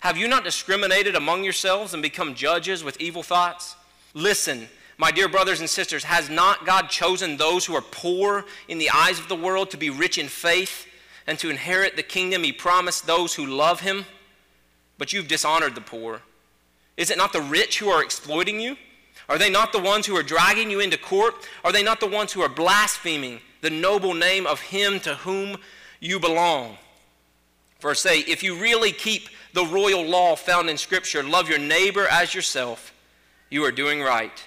have 0.00 0.16
you 0.16 0.28
not 0.28 0.44
discriminated 0.44 1.14
among 1.14 1.44
yourselves 1.44 1.92
and 1.94 2.02
become 2.02 2.34
judges 2.34 2.84
with 2.84 3.00
evil 3.00 3.22
thoughts? 3.22 3.74
Listen, 4.14 4.68
my 4.98 5.12
dear 5.12 5.28
brothers 5.28 5.60
and 5.60 5.70
sisters, 5.70 6.02
has 6.04 6.28
not 6.28 6.66
God 6.66 6.90
chosen 6.90 7.36
those 7.36 7.64
who 7.64 7.76
are 7.76 7.82
poor 7.82 8.44
in 8.66 8.78
the 8.78 8.90
eyes 8.90 9.20
of 9.20 9.28
the 9.28 9.36
world 9.36 9.70
to 9.70 9.76
be 9.76 9.90
rich 9.90 10.18
in 10.18 10.26
faith 10.26 10.86
and 11.28 11.38
to 11.38 11.50
inherit 11.50 11.94
the 11.94 12.02
kingdom 12.02 12.42
he 12.42 12.52
promised 12.52 13.06
those 13.06 13.34
who 13.34 13.46
love 13.46 13.80
him? 13.80 14.04
But 14.98 15.12
you've 15.12 15.28
dishonored 15.28 15.76
the 15.76 15.80
poor. 15.80 16.22
Is 16.96 17.10
it 17.10 17.16
not 17.16 17.32
the 17.32 17.40
rich 17.40 17.78
who 17.78 17.88
are 17.88 18.02
exploiting 18.02 18.60
you? 18.60 18.76
Are 19.28 19.38
they 19.38 19.50
not 19.50 19.72
the 19.72 19.78
ones 19.78 20.04
who 20.04 20.16
are 20.16 20.22
dragging 20.22 20.68
you 20.68 20.80
into 20.80 20.98
court? 20.98 21.48
Are 21.62 21.70
they 21.70 21.82
not 21.82 22.00
the 22.00 22.08
ones 22.08 22.32
who 22.32 22.42
are 22.42 22.48
blaspheming 22.48 23.40
the 23.60 23.70
noble 23.70 24.14
name 24.14 24.48
of 24.48 24.60
him 24.60 24.98
to 25.00 25.14
whom 25.14 25.58
you 26.00 26.18
belong? 26.18 26.76
Verse 27.78 28.04
8 28.04 28.26
If 28.26 28.42
you 28.42 28.56
really 28.56 28.90
keep 28.90 29.28
the 29.52 29.64
royal 29.64 30.04
law 30.04 30.34
found 30.34 30.68
in 30.68 30.76
Scripture, 30.76 31.22
love 31.22 31.48
your 31.48 31.58
neighbor 31.58 32.08
as 32.10 32.34
yourself, 32.34 32.92
you 33.48 33.64
are 33.64 33.72
doing 33.72 34.00
right. 34.00 34.44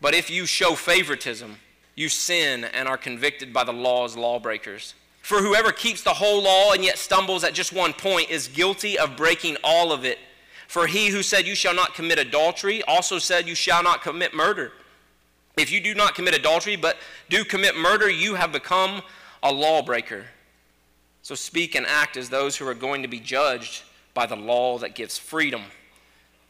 But 0.00 0.14
if 0.14 0.30
you 0.30 0.46
show 0.46 0.74
favoritism, 0.74 1.56
you 1.94 2.08
sin 2.08 2.64
and 2.64 2.88
are 2.88 2.96
convicted 2.96 3.52
by 3.52 3.64
the 3.64 3.72
law's 3.72 4.16
lawbreakers. 4.16 4.94
For 5.22 5.42
whoever 5.42 5.72
keeps 5.72 6.02
the 6.02 6.14
whole 6.14 6.42
law 6.42 6.72
and 6.72 6.84
yet 6.84 6.96
stumbles 6.96 7.44
at 7.44 7.54
just 7.54 7.72
one 7.72 7.92
point 7.92 8.30
is 8.30 8.48
guilty 8.48 8.98
of 8.98 9.16
breaking 9.16 9.56
all 9.64 9.92
of 9.92 10.04
it. 10.04 10.18
For 10.68 10.86
he 10.86 11.08
who 11.08 11.22
said, 11.22 11.46
You 11.46 11.54
shall 11.54 11.74
not 11.74 11.94
commit 11.94 12.18
adultery, 12.18 12.82
also 12.84 13.18
said, 13.18 13.48
You 13.48 13.54
shall 13.54 13.82
not 13.82 14.02
commit 14.02 14.32
murder. 14.32 14.72
If 15.56 15.72
you 15.72 15.80
do 15.80 15.94
not 15.94 16.14
commit 16.14 16.34
adultery, 16.34 16.76
but 16.76 16.96
do 17.28 17.44
commit 17.44 17.76
murder, 17.76 18.08
you 18.08 18.36
have 18.36 18.52
become 18.52 19.02
a 19.42 19.52
lawbreaker. 19.52 20.26
So 21.22 21.34
speak 21.34 21.74
and 21.74 21.84
act 21.84 22.16
as 22.16 22.28
those 22.28 22.56
who 22.56 22.66
are 22.68 22.74
going 22.74 23.02
to 23.02 23.08
be 23.08 23.18
judged 23.18 23.82
by 24.14 24.26
the 24.26 24.36
law 24.36 24.78
that 24.78 24.94
gives 24.94 25.18
freedom, 25.18 25.62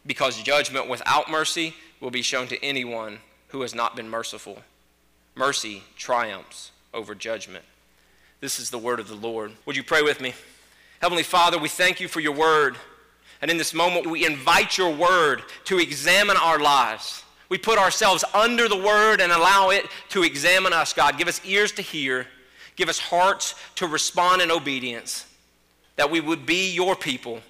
because 0.06 0.42
judgment 0.42 0.88
without 0.88 1.30
mercy 1.30 1.74
will 2.00 2.10
be 2.10 2.22
shown 2.22 2.46
to 2.48 2.62
anyone 2.62 3.18
who 3.48 3.62
has 3.62 3.74
not 3.74 3.96
been 3.96 4.08
merciful. 4.08 4.58
Mercy 5.34 5.82
triumphs 5.96 6.70
over 6.92 7.14
judgment. 7.14 7.64
This 8.40 8.58
is 8.58 8.70
the 8.70 8.78
word 8.78 9.00
of 9.00 9.08
the 9.08 9.14
Lord. 9.14 9.52
Would 9.66 9.76
you 9.76 9.82
pray 9.82 10.02
with 10.02 10.20
me? 10.20 10.34
Heavenly 11.00 11.22
Father, 11.22 11.58
we 11.58 11.68
thank 11.68 12.00
you 12.00 12.08
for 12.08 12.20
your 12.20 12.34
word. 12.34 12.76
And 13.40 13.50
in 13.50 13.56
this 13.56 13.74
moment, 13.74 14.06
we 14.06 14.26
invite 14.26 14.76
your 14.76 14.92
word 14.92 15.42
to 15.64 15.78
examine 15.78 16.36
our 16.36 16.58
lives. 16.58 17.22
We 17.48 17.58
put 17.58 17.78
ourselves 17.78 18.24
under 18.34 18.68
the 18.68 18.76
word 18.76 19.20
and 19.20 19.32
allow 19.32 19.70
it 19.70 19.86
to 20.10 20.22
examine 20.22 20.72
us, 20.72 20.92
God. 20.92 21.16
Give 21.18 21.28
us 21.28 21.40
ears 21.44 21.72
to 21.72 21.82
hear, 21.82 22.26
give 22.76 22.88
us 22.88 22.98
hearts 22.98 23.54
to 23.76 23.86
respond 23.86 24.42
in 24.42 24.50
obedience, 24.50 25.24
that 25.96 26.10
we 26.10 26.20
would 26.20 26.46
be 26.46 26.70
your 26.72 26.94
people. 26.94 27.40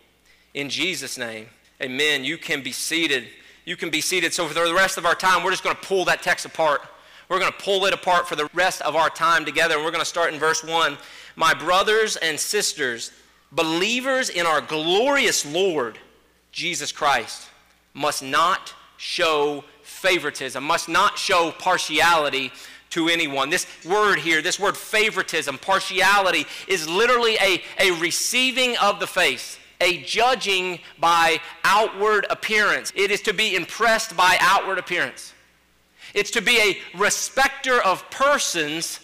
In 0.55 0.69
Jesus' 0.69 1.19
name, 1.19 1.49
amen. 1.83 2.25
You 2.25 2.39
can 2.39 2.63
be 2.63 2.73
seated. 2.73 3.29
You 3.69 3.77
can 3.77 3.91
be 3.91 4.01
seated. 4.01 4.33
So, 4.33 4.49
for 4.49 4.55
the 4.55 4.73
rest 4.73 4.97
of 4.97 5.05
our 5.05 5.15
time, 5.15 5.45
we're 5.45 5.51
just 5.51 5.63
going 5.63 5.77
to 5.77 5.83
pull 5.83 6.07
that 6.07 6.23
text 6.23 6.47
apart. 6.47 6.81
We're 7.29 7.39
going 7.39 7.53
to 7.53 7.59
pull 7.59 7.85
it 7.85 7.93
apart 7.93 8.27
for 8.27 8.35
the 8.35 8.49
rest 8.55 8.81
of 8.81 8.97
our 8.97 9.11
time 9.11 9.45
together. 9.45 9.75
And 9.75 9.85
we're 9.85 9.91
going 9.91 10.01
to 10.01 10.09
start 10.09 10.33
in 10.33 10.41
verse 10.41 10.65
1. 10.65 10.97
My 11.37 11.53
brothers 11.53 12.17
and 12.17 12.41
sisters, 12.41 13.13
believers 13.53 14.31
in 14.31 14.47
our 14.47 14.63
glorious 14.63 15.45
Lord 15.45 15.99
Jesus 16.51 16.93
Christ 16.93 17.47
must 17.93 18.23
not 18.23 18.73
show 18.97 19.65
favoritism, 19.83 20.65
must 20.65 20.89
not 20.89 21.19
show 21.19 21.51
partiality 21.51 22.51
to 22.89 23.09
anyone. 23.09 23.51
This 23.51 23.67
word 23.85 24.19
here, 24.19 24.41
this 24.41 24.59
word 24.59 24.79
favoritism, 24.79 25.59
partiality, 25.59 26.47
is 26.69 26.89
literally 26.89 27.35
a, 27.35 27.63
a 27.79 27.91
receiving 28.01 28.79
of 28.79 28.99
the 28.99 29.07
face, 29.07 29.58
a 29.81 30.03
judging 30.03 30.81
by 30.99 31.41
outward 31.65 32.27
appearance. 32.31 32.93
It 32.97 33.11
is 33.11 33.21
to 33.23 33.35
be 33.35 33.55
impressed 33.55 34.17
by 34.17 34.37
outward 34.41 34.79
appearance. 34.79 35.35
It's 36.15 36.31
to 36.33 36.43
be 36.43 36.59
a 36.59 36.99
respecter 36.99 37.83
of 37.83 38.09
persons 38.11 39.01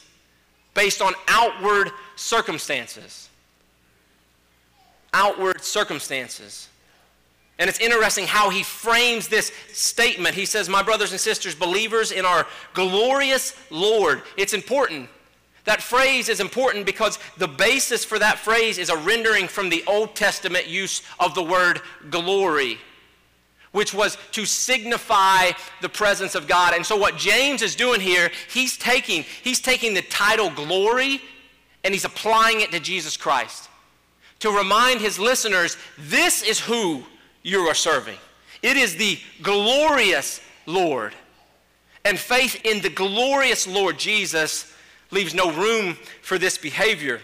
based 0.74 1.00
on 1.02 1.12
outward 1.28 1.90
circumstances 2.16 3.28
outward 5.14 5.62
circumstances. 5.62 6.68
And 7.58 7.70
it's 7.70 7.78
interesting 7.78 8.26
how 8.26 8.50
he 8.50 8.64
frames 8.64 9.28
this 9.28 9.52
statement. 9.72 10.34
He 10.34 10.44
says, 10.44 10.68
My 10.68 10.82
brothers 10.82 11.12
and 11.12 11.20
sisters, 11.20 11.54
believers 11.54 12.10
in 12.10 12.26
our 12.26 12.46
glorious 12.74 13.56
Lord. 13.70 14.22
It's 14.36 14.52
important. 14.52 15.08
That 15.64 15.82
phrase 15.82 16.28
is 16.28 16.40
important 16.40 16.84
because 16.84 17.18
the 17.38 17.48
basis 17.48 18.04
for 18.04 18.18
that 18.18 18.38
phrase 18.38 18.78
is 18.78 18.90
a 18.90 18.96
rendering 18.96 19.48
from 19.48 19.70
the 19.70 19.82
Old 19.86 20.14
Testament 20.14 20.66
use 20.66 21.02
of 21.18 21.34
the 21.34 21.42
word 21.42 21.80
glory, 22.10 22.78
which 23.72 23.94
was 23.94 24.18
to 24.32 24.44
signify 24.44 25.52
the 25.80 25.88
presence 25.88 26.34
of 26.34 26.46
God. 26.46 26.74
And 26.74 26.84
so 26.84 26.96
what 26.96 27.16
James 27.16 27.62
is 27.62 27.74
doing 27.74 28.00
here, 28.00 28.30
he's 28.52 28.76
taking, 28.76 29.24
he's 29.42 29.60
taking 29.60 29.94
the 29.94 30.02
title 30.02 30.50
glory 30.50 31.22
and 31.82 31.94
he's 31.94 32.04
applying 32.04 32.60
it 32.60 32.70
to 32.72 32.80
Jesus 32.80 33.16
Christ 33.16 33.70
to 34.40 34.50
remind 34.50 35.00
his 35.00 35.18
listeners 35.18 35.78
this 35.98 36.42
is 36.42 36.60
who 36.60 37.02
you 37.42 37.60
are 37.60 37.74
serving. 37.74 38.18
It 38.62 38.76
is 38.76 38.96
the 38.96 39.18
glorious 39.42 40.40
Lord. 40.66 41.14
And 42.04 42.18
faith 42.18 42.60
in 42.64 42.82
the 42.82 42.90
glorious 42.90 43.66
Lord 43.66 43.98
Jesus 43.98 44.70
leaves 45.14 45.34
no 45.34 45.52
room 45.52 45.96
for 46.20 46.38
this 46.38 46.58
behavior. 46.58 47.20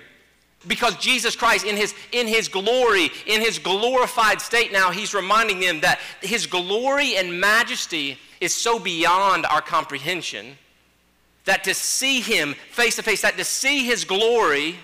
Because 0.67 0.97
Jesus 0.97 1.37
Christ, 1.37 1.65
in 1.65 1.77
his, 1.77 1.95
in 2.13 2.27
his 2.27 2.49
glory, 2.49 3.11
in 3.27 3.41
his 3.41 3.59
glorified 3.59 4.41
state 4.41 4.73
now, 4.73 4.91
he's 4.91 5.15
reminding 5.15 5.61
them 5.61 5.81
that 5.81 6.01
his 6.21 6.47
glory 6.47 7.17
and 7.17 7.41
majesty 7.41 8.19
is 8.41 8.55
so 8.55 8.79
beyond 8.79 9.47
our 9.47 9.63
comprehension 9.63 10.57
that 11.45 11.65
to 11.65 11.75
see 11.75 12.21
him 12.21 12.55
face 12.71 12.97
to 12.97 13.03
face, 13.03 13.23
that 13.23 13.39
to 13.39 13.45
see 13.45 13.87
his 13.87 14.05
glory, 14.05 14.77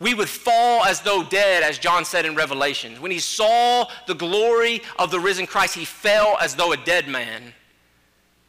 we 0.00 0.14
would 0.14 0.28
fall 0.28 0.84
as 0.84 1.00
though 1.00 1.22
dead, 1.24 1.62
as 1.62 1.78
John 1.78 2.04
said 2.04 2.26
in 2.26 2.34
Revelation. 2.34 3.00
When 3.00 3.10
he 3.10 3.18
saw 3.18 3.86
the 4.06 4.14
glory 4.14 4.82
of 4.98 5.10
the 5.10 5.20
risen 5.20 5.46
Christ, 5.46 5.74
he 5.74 5.84
fell 5.84 6.36
as 6.40 6.54
though 6.54 6.72
a 6.72 6.76
dead 6.76 7.08
man, 7.08 7.54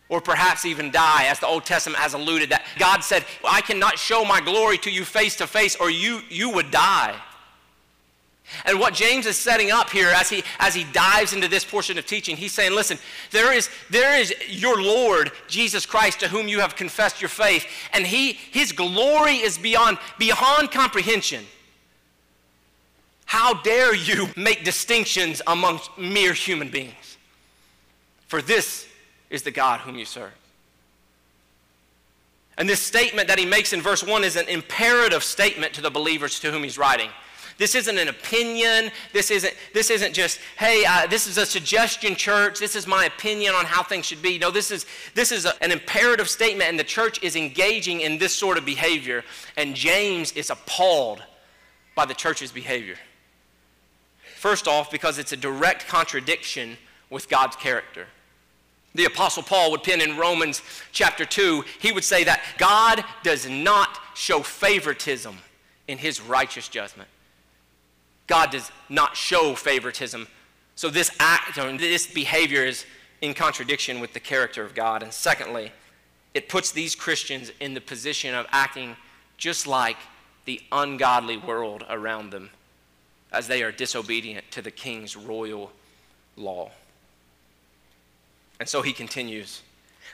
or 0.09 0.19
perhaps 0.19 0.65
even 0.65 0.89
die, 0.91 1.25
as 1.25 1.39
the 1.39 1.47
Old 1.47 1.65
Testament 1.65 1.99
has 1.99 2.15
alluded 2.15 2.49
that 2.49 2.65
God 2.79 3.03
said, 3.03 3.23
I 3.47 3.61
cannot 3.61 3.99
show 3.99 4.25
my 4.25 4.41
glory 4.41 4.79
to 4.79 4.91
you 4.91 5.05
face 5.05 5.35
to 5.37 5.47
face, 5.47 5.75
or 5.75 5.91
you, 5.91 6.21
you 6.29 6.49
would 6.49 6.71
die. 6.71 7.15
And 8.65 8.79
what 8.79 8.95
James 8.95 9.27
is 9.27 9.37
setting 9.37 9.69
up 9.69 9.91
here 9.91 10.09
as 10.09 10.27
he, 10.27 10.43
as 10.57 10.73
he 10.73 10.83
dives 10.85 11.33
into 11.33 11.47
this 11.47 11.63
portion 11.63 11.99
of 11.99 12.07
teaching, 12.07 12.35
he's 12.35 12.51
saying, 12.51 12.73
listen, 12.73 12.97
there 13.29 13.53
is, 13.53 13.69
there 13.91 14.19
is 14.19 14.33
your 14.47 14.81
Lord, 14.81 15.31
Jesus 15.47 15.85
Christ, 15.85 16.19
to 16.21 16.27
whom 16.27 16.47
you 16.47 16.59
have 16.59 16.75
confessed 16.75 17.21
your 17.21 17.29
faith, 17.29 17.67
and 17.93 18.07
he, 18.07 18.33
his 18.33 18.71
glory 18.71 19.35
is 19.35 19.59
beyond, 19.59 19.99
beyond 20.17 20.71
comprehension. 20.71 21.45
How 23.25 23.53
dare 23.61 23.93
you 23.93 24.29
make 24.35 24.63
distinctions 24.63 25.43
amongst 25.45 25.95
mere 25.99 26.33
human 26.33 26.69
beings? 26.69 27.17
For 28.25 28.41
this 28.41 28.87
is 29.29 29.43
the 29.43 29.51
God 29.51 29.81
whom 29.81 29.95
you 29.95 30.05
serve. 30.05 30.31
And 32.57 32.67
this 32.67 32.81
statement 32.81 33.29
that 33.29 33.39
he 33.39 33.45
makes 33.45 33.71
in 33.71 33.81
verse 33.81 34.03
1 34.03 34.23
is 34.23 34.35
an 34.35 34.47
imperative 34.49 35.23
statement 35.23 35.73
to 35.73 35.81
the 35.81 35.89
believers 35.89 36.39
to 36.41 36.51
whom 36.51 36.63
he's 36.63 36.77
writing. 36.77 37.09
This 37.59 37.75
isn't 37.75 37.97
an 37.97 38.07
opinion. 38.07 38.89
This 39.11 39.31
isn't, 39.31 39.53
this 39.73 39.89
isn't 39.89 40.13
just, 40.13 40.39
hey, 40.57 40.85
uh, 40.85 41.07
this 41.07 41.27
is 41.27 41.37
a 41.37 41.45
suggestion, 41.45 42.15
church. 42.15 42.57
This 42.57 42.75
is 42.75 42.87
my 42.87 43.05
opinion 43.05 43.53
on 43.53 43.65
how 43.65 43.83
things 43.83 44.05
should 44.05 44.21
be. 44.21 44.39
No, 44.39 44.49
this 44.49 44.71
is, 44.71 44.85
this 45.13 45.33
is 45.33 45.45
a, 45.45 45.61
an 45.61 45.71
imperative 45.71 46.29
statement, 46.29 46.69
and 46.69 46.79
the 46.79 46.85
church 46.85 47.21
is 47.21 47.35
engaging 47.35 47.99
in 47.99 48.17
this 48.17 48.33
sort 48.33 48.57
of 48.57 48.65
behavior. 48.65 49.25
And 49.57 49.75
James 49.75 50.31
is 50.31 50.49
appalled 50.49 51.21
by 51.95 52.05
the 52.05 52.13
church's 52.13 52.51
behavior. 52.51 52.95
First 54.37 54.69
off, 54.69 54.89
because 54.89 55.17
it's 55.17 55.33
a 55.33 55.37
direct 55.37 55.85
contradiction 55.87 56.77
with 57.09 57.27
God's 57.27 57.57
character. 57.57 58.07
The 58.95 59.05
Apostle 59.05 59.43
Paul 59.43 59.71
would 59.71 59.83
pen 59.83 60.01
in 60.01 60.17
Romans 60.17 60.61
chapter 60.91 61.25
2, 61.25 61.63
he 61.79 61.91
would 61.91 62.03
say 62.03 62.23
that 62.23 62.41
God 62.57 63.03
does 63.23 63.47
not 63.47 63.99
show 64.15 64.41
favoritism 64.41 65.37
in 65.87 65.97
his 65.97 66.21
righteous 66.21 66.67
judgment. 66.67 67.09
God 68.27 68.51
does 68.51 68.71
not 68.89 69.15
show 69.15 69.55
favoritism. 69.55 70.27
So 70.75 70.89
this 70.89 71.11
act, 71.19 71.55
this 71.55 72.07
behavior 72.07 72.63
is 72.63 72.85
in 73.21 73.33
contradiction 73.33 73.99
with 73.99 74.13
the 74.13 74.19
character 74.19 74.63
of 74.63 74.73
God. 74.73 75.03
And 75.03 75.11
secondly, 75.11 75.71
it 76.33 76.47
puts 76.47 76.71
these 76.71 76.95
Christians 76.95 77.51
in 77.59 77.73
the 77.73 77.81
position 77.81 78.35
of 78.35 78.45
acting 78.51 78.95
just 79.37 79.67
like 79.67 79.97
the 80.45 80.61
ungodly 80.71 81.37
world 81.37 81.85
around 81.89 82.31
them 82.31 82.49
as 83.31 83.47
they 83.47 83.61
are 83.61 83.71
disobedient 83.71 84.49
to 84.51 84.61
the 84.61 84.71
king's 84.71 85.15
royal 85.15 85.71
law. 86.35 86.71
And 88.59 88.67
so 88.67 88.81
he 88.81 88.93
continues. 88.93 89.61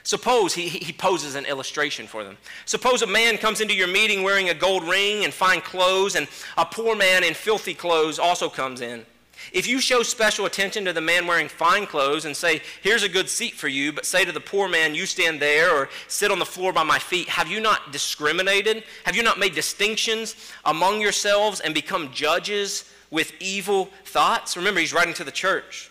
Suppose 0.02 0.54
he, 0.54 0.68
he 0.68 0.92
poses 0.92 1.34
an 1.34 1.46
illustration 1.46 2.06
for 2.06 2.22
them. 2.22 2.38
Suppose 2.64 3.02
a 3.02 3.08
man 3.08 3.38
comes 3.38 3.60
into 3.60 3.74
your 3.74 3.88
meeting 3.88 4.22
wearing 4.22 4.50
a 4.50 4.54
gold 4.54 4.84
ring 4.84 5.24
and 5.24 5.34
fine 5.34 5.60
clothes, 5.60 6.14
and 6.14 6.28
a 6.56 6.64
poor 6.64 6.94
man 6.94 7.24
in 7.24 7.34
filthy 7.34 7.74
clothes 7.74 8.20
also 8.20 8.48
comes 8.48 8.80
in. 8.80 9.04
If 9.52 9.66
you 9.66 9.80
show 9.80 10.02
special 10.02 10.46
attention 10.46 10.84
to 10.84 10.92
the 10.92 11.00
man 11.00 11.26
wearing 11.26 11.48
fine 11.48 11.86
clothes 11.86 12.24
and 12.24 12.36
say, 12.36 12.62
Here's 12.82 13.02
a 13.02 13.08
good 13.08 13.28
seat 13.28 13.54
for 13.54 13.68
you, 13.68 13.92
but 13.92 14.06
say 14.06 14.24
to 14.24 14.32
the 14.32 14.40
poor 14.40 14.68
man, 14.68 14.94
You 14.94 15.06
stand 15.06 15.40
there 15.40 15.74
or 15.74 15.88
sit 16.08 16.30
on 16.30 16.38
the 16.38 16.46
floor 16.46 16.72
by 16.72 16.84
my 16.84 16.98
feet, 16.98 17.28
have 17.28 17.48
you 17.48 17.60
not 17.60 17.92
discriminated? 17.92 18.84
Have 19.04 19.16
you 19.16 19.22
not 19.22 19.38
made 19.38 19.54
distinctions 19.54 20.52
among 20.64 21.00
yourselves 21.00 21.60
and 21.60 21.74
become 21.74 22.12
judges 22.12 22.90
with 23.10 23.32
evil 23.40 23.86
thoughts? 24.04 24.56
Remember, 24.56 24.80
he's 24.80 24.94
writing 24.94 25.14
to 25.14 25.24
the 25.24 25.32
church. 25.32 25.90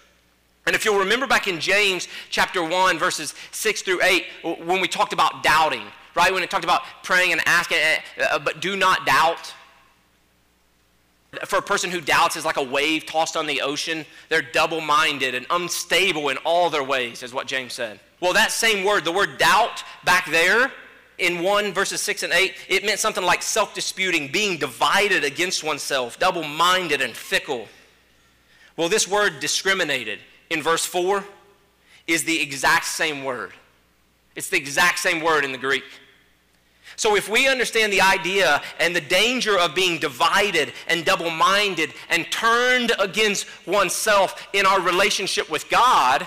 And 0.66 0.76
if 0.76 0.84
you'll 0.84 1.00
remember 1.00 1.28
back 1.28 1.48
in 1.48 1.60
James 1.60 2.08
chapter 2.32 2.64
1, 2.64 2.98
verses 2.98 3.36
6 3.52 3.84
through 3.84 4.02
8, 4.02 4.26
when 4.64 4.82
we 4.82 4.88
talked 4.88 5.14
about 5.14 5.44
doubting, 5.44 5.84
right? 6.16 6.34
When 6.34 6.42
it 6.42 6.50
talked 6.50 6.64
about 6.64 6.82
praying 7.04 7.34
and 7.34 7.42
asking, 7.46 7.78
uh, 8.20 8.40
but 8.40 8.62
do 8.62 8.76
not 8.76 9.06
doubt. 9.06 9.54
For 11.46 11.58
a 11.58 11.62
person 11.62 11.92
who 11.92 12.02
doubts 12.02 12.36
is 12.36 12.46
like 12.46 12.58
a 12.58 12.64
wave 12.64 13.06
tossed 13.06 13.38
on 13.38 13.46
the 13.46 13.62
ocean. 13.62 14.06
They're 14.30 14.42
double 14.42 14.82
minded 14.82 15.36
and 15.36 15.46
unstable 15.52 16.30
in 16.30 16.38
all 16.38 16.70
their 16.72 16.84
ways, 16.84 17.22
is 17.22 17.34
what 17.34 17.46
James 17.46 17.74
said. 17.74 18.00
Well, 18.20 18.34
that 18.34 18.52
same 18.52 18.86
word, 18.86 19.06
the 19.06 19.12
word 19.12 19.38
doubt 19.38 19.84
back 20.04 20.32
there 20.32 20.72
in 21.20 21.44
1 21.44 21.74
verses 21.74 22.02
6 22.02 22.24
and 22.24 22.34
8, 22.34 22.56
it 22.70 22.86
meant 22.86 23.00
something 23.00 23.24
like 23.24 23.44
self 23.44 23.76
disputing, 23.76 24.32
being 24.32 24.58
divided 24.58 25.24
against 25.24 25.64
oneself, 25.64 26.18
double 26.18 26.44
minded 26.44 27.02
and 27.02 27.16
fickle. 27.16 27.68
Well, 28.78 28.90
this 28.90 29.08
word 29.08 29.40
discriminated 29.40 30.20
in 30.56 30.64
verse 30.64 30.86
4 30.86 31.24
is 32.08 32.24
the 32.24 32.42
exact 32.42 32.86
same 32.86 33.26
word. 33.26 33.52
It's 34.36 34.50
the 34.50 34.58
exact 34.58 35.00
same 35.00 35.22
word 35.22 35.44
in 35.44 35.52
the 35.52 35.58
Greek. 35.58 35.84
So, 36.96 37.18
if 37.18 37.28
we 37.28 37.50
understand 37.50 37.92
the 37.92 38.00
idea 38.00 38.62
and 38.80 38.96
the 38.96 39.02
danger 39.02 39.60
of 39.60 39.76
being 39.76 40.00
divided 40.00 40.72
and 40.88 41.04
double 41.04 41.30
minded 41.30 41.94
and 42.10 42.32
turned 42.32 42.94
against 43.00 43.48
oneself 43.68 44.48
in 44.54 44.66
our 44.66 44.80
relationship 44.80 45.50
with 45.50 45.70
God, 45.70 46.26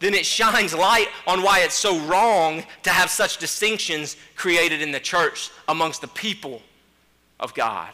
then 0.00 0.12
it 0.12 0.26
shines 0.26 0.74
light 0.74 1.08
on 1.26 1.42
why 1.42 1.60
it's 1.60 1.74
so 1.74 1.98
wrong 2.00 2.62
to 2.82 2.90
have 2.90 3.08
such 3.08 3.38
distinctions 3.38 4.18
created 4.36 4.82
in 4.82 4.92
the 4.92 5.00
church 5.00 5.50
amongst 5.66 6.02
the 6.02 6.08
people 6.08 6.60
of 7.40 7.54
God. 7.54 7.90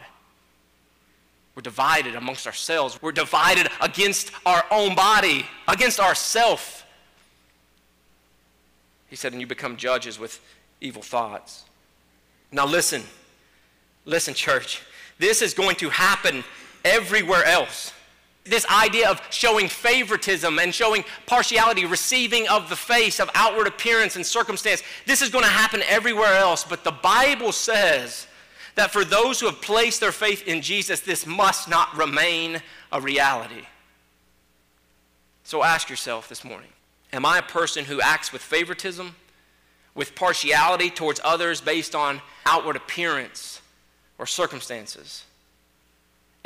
We're 1.61 1.65
divided 1.65 2.15
amongst 2.15 2.47
ourselves. 2.47 3.03
We're 3.03 3.13
divided 3.13 3.69
against 3.83 4.33
our 4.47 4.65
own 4.71 4.95
body, 4.95 5.45
against 5.69 6.01
ourself. 6.01 6.87
He 9.11 9.17
said, 9.17 9.33
and 9.33 9.43
you 9.43 9.47
become 9.47 9.77
judges 9.77 10.19
with 10.19 10.41
evil 10.81 11.03
thoughts. 11.03 11.65
Now, 12.51 12.65
listen, 12.65 13.03
listen, 14.07 14.33
church. 14.33 14.81
This 15.19 15.43
is 15.43 15.53
going 15.53 15.77
to 15.77 15.91
happen 15.91 16.45
everywhere 16.83 17.45
else. 17.45 17.93
This 18.45 18.65
idea 18.71 19.11
of 19.11 19.21
showing 19.29 19.69
favoritism 19.69 20.59
and 20.59 20.75
showing 20.75 21.05
partiality, 21.27 21.85
receiving 21.85 22.49
of 22.49 22.71
the 22.71 22.77
face, 22.77 23.21
of 23.21 23.29
outward 23.35 23.67
appearance 23.67 24.17
and 24.17 24.25
circumstance, 24.25 24.83
this 25.05 25.21
is 25.21 25.29
going 25.29 25.45
to 25.45 25.51
happen 25.51 25.83
everywhere 25.87 26.37
else. 26.37 26.65
But 26.65 26.85
the 26.85 26.91
Bible 26.91 27.53
says 27.53 28.27
that 28.81 28.91
for 28.91 29.05
those 29.05 29.39
who 29.39 29.47
have 29.47 29.61
placed 29.61 30.01
their 30.01 30.11
faith 30.11 30.49
in 30.49 30.63
Jesus, 30.63 31.01
this 31.01 31.27
must 31.27 31.69
not 31.69 31.95
remain 31.99 32.63
a 32.91 32.99
reality. 32.99 33.67
So 35.45 35.63
ask 35.63 35.91
yourself 35.91 36.31
this 36.31 36.45
morning 36.45 36.71
Am 37.13 37.27
I 37.27 37.39
a 37.39 37.43
person 37.43 37.85
who 37.85 38.01
acts 38.01 38.33
with 38.33 38.41
favoritism, 38.41 39.15
with 39.95 40.15
partiality 40.15 40.89
towards 40.89 41.21
others 41.23 41.61
based 41.61 41.95
on 41.95 42.23
outward 42.47 42.77
appearance 42.77 43.61
or 44.17 44.27
circumstances? 44.27 45.25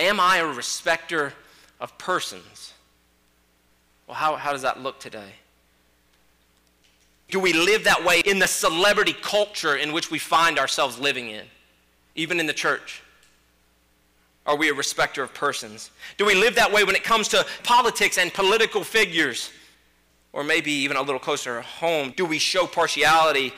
Am 0.00 0.18
I 0.18 0.38
a 0.38 0.46
respecter 0.46 1.34
of 1.80 1.96
persons? 1.98 2.72
Well, 4.08 4.16
how, 4.16 4.34
how 4.34 4.50
does 4.50 4.62
that 4.62 4.80
look 4.80 4.98
today? 4.98 5.34
Do 7.28 7.38
we 7.38 7.52
live 7.52 7.84
that 7.84 8.04
way 8.04 8.22
in 8.26 8.40
the 8.40 8.48
celebrity 8.48 9.12
culture 9.12 9.76
in 9.76 9.92
which 9.92 10.10
we 10.10 10.18
find 10.18 10.58
ourselves 10.58 10.98
living 10.98 11.28
in? 11.28 11.44
Even 12.14 12.40
in 12.40 12.46
the 12.46 12.52
church? 12.52 13.02
Are 14.46 14.56
we 14.56 14.68
a 14.68 14.74
respecter 14.74 15.22
of 15.22 15.32
persons? 15.32 15.90
Do 16.18 16.26
we 16.26 16.34
live 16.34 16.54
that 16.56 16.70
way 16.70 16.84
when 16.84 16.94
it 16.94 17.02
comes 17.02 17.28
to 17.28 17.46
politics 17.62 18.18
and 18.18 18.32
political 18.32 18.84
figures? 18.84 19.50
Or 20.32 20.44
maybe 20.44 20.72
even 20.72 20.96
a 20.96 21.02
little 21.02 21.20
closer 21.20 21.60
home, 21.60 22.12
do 22.16 22.24
we 22.26 22.38
show 22.38 22.66
partiality 22.66 23.52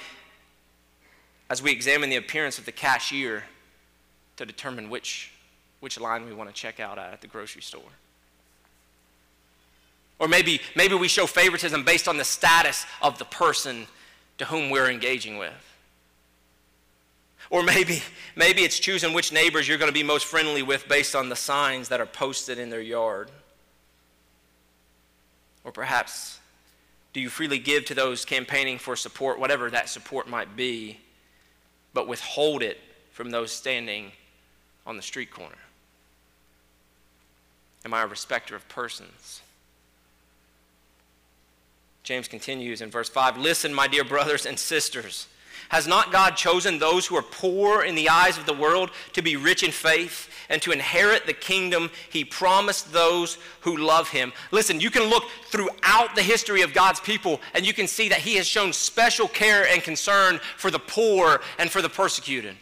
as 1.48 1.62
we 1.62 1.72
examine 1.72 2.10
the 2.10 2.16
appearance 2.16 2.58
of 2.58 2.66
the 2.66 2.72
cashier 2.72 3.44
to 4.36 4.44
determine 4.44 4.90
which, 4.90 5.32
which 5.80 5.98
line 5.98 6.26
we 6.26 6.34
want 6.34 6.50
to 6.50 6.54
check 6.54 6.78
out 6.78 6.98
at 6.98 7.12
at 7.12 7.20
the 7.20 7.26
grocery 7.26 7.62
store? 7.62 7.82
Or 10.18 10.28
maybe, 10.28 10.60
maybe 10.74 10.94
we 10.94 11.08
show 11.08 11.26
favoritism 11.26 11.84
based 11.84 12.08
on 12.08 12.16
the 12.16 12.24
status 12.24 12.86
of 13.02 13.18
the 13.18 13.24
person 13.24 13.86
to 14.38 14.44
whom 14.44 14.70
we're 14.70 14.90
engaging 14.90 15.36
with. 15.38 15.52
Or 17.50 17.62
maybe, 17.62 18.02
maybe 18.34 18.62
it's 18.62 18.78
choosing 18.78 19.12
which 19.12 19.32
neighbors 19.32 19.68
you're 19.68 19.78
going 19.78 19.90
to 19.90 19.94
be 19.94 20.02
most 20.02 20.26
friendly 20.26 20.62
with 20.62 20.88
based 20.88 21.14
on 21.14 21.28
the 21.28 21.36
signs 21.36 21.88
that 21.88 22.00
are 22.00 22.06
posted 22.06 22.58
in 22.58 22.70
their 22.70 22.80
yard. 22.80 23.30
Or 25.64 25.72
perhaps, 25.72 26.38
do 27.12 27.20
you 27.20 27.28
freely 27.28 27.58
give 27.58 27.84
to 27.86 27.94
those 27.94 28.24
campaigning 28.24 28.78
for 28.78 28.96
support, 28.96 29.38
whatever 29.38 29.70
that 29.70 29.88
support 29.88 30.28
might 30.28 30.56
be, 30.56 30.98
but 31.94 32.08
withhold 32.08 32.62
it 32.62 32.78
from 33.12 33.30
those 33.30 33.50
standing 33.50 34.12
on 34.86 34.96
the 34.96 35.02
street 35.02 35.30
corner? 35.30 35.56
Am 37.84 37.94
I 37.94 38.02
a 38.02 38.06
respecter 38.06 38.56
of 38.56 38.68
persons? 38.68 39.40
James 42.02 42.28
continues 42.28 42.82
in 42.82 42.90
verse 42.90 43.08
5 43.08 43.38
Listen, 43.38 43.72
my 43.72 43.88
dear 43.88 44.04
brothers 44.04 44.46
and 44.46 44.58
sisters. 44.58 45.26
Has 45.68 45.86
not 45.86 46.12
God 46.12 46.36
chosen 46.36 46.78
those 46.78 47.06
who 47.06 47.16
are 47.16 47.22
poor 47.22 47.82
in 47.82 47.94
the 47.94 48.08
eyes 48.08 48.38
of 48.38 48.46
the 48.46 48.54
world 48.54 48.90
to 49.14 49.22
be 49.22 49.36
rich 49.36 49.62
in 49.62 49.70
faith 49.70 50.30
and 50.48 50.62
to 50.62 50.70
inherit 50.70 51.26
the 51.26 51.32
kingdom 51.32 51.90
he 52.10 52.24
promised 52.24 52.92
those 52.92 53.38
who 53.60 53.76
love 53.76 54.08
him? 54.08 54.32
Listen, 54.50 54.80
you 54.80 54.90
can 54.90 55.10
look 55.10 55.24
throughout 55.46 56.14
the 56.14 56.22
history 56.22 56.62
of 56.62 56.72
God's 56.72 57.00
people 57.00 57.40
and 57.54 57.66
you 57.66 57.72
can 57.72 57.88
see 57.88 58.08
that 58.08 58.20
he 58.20 58.36
has 58.36 58.46
shown 58.46 58.72
special 58.72 59.28
care 59.28 59.66
and 59.68 59.82
concern 59.82 60.40
for 60.56 60.70
the 60.70 60.78
poor 60.78 61.40
and 61.58 61.70
for 61.70 61.82
the 61.82 61.88
persecuted. 61.88 62.56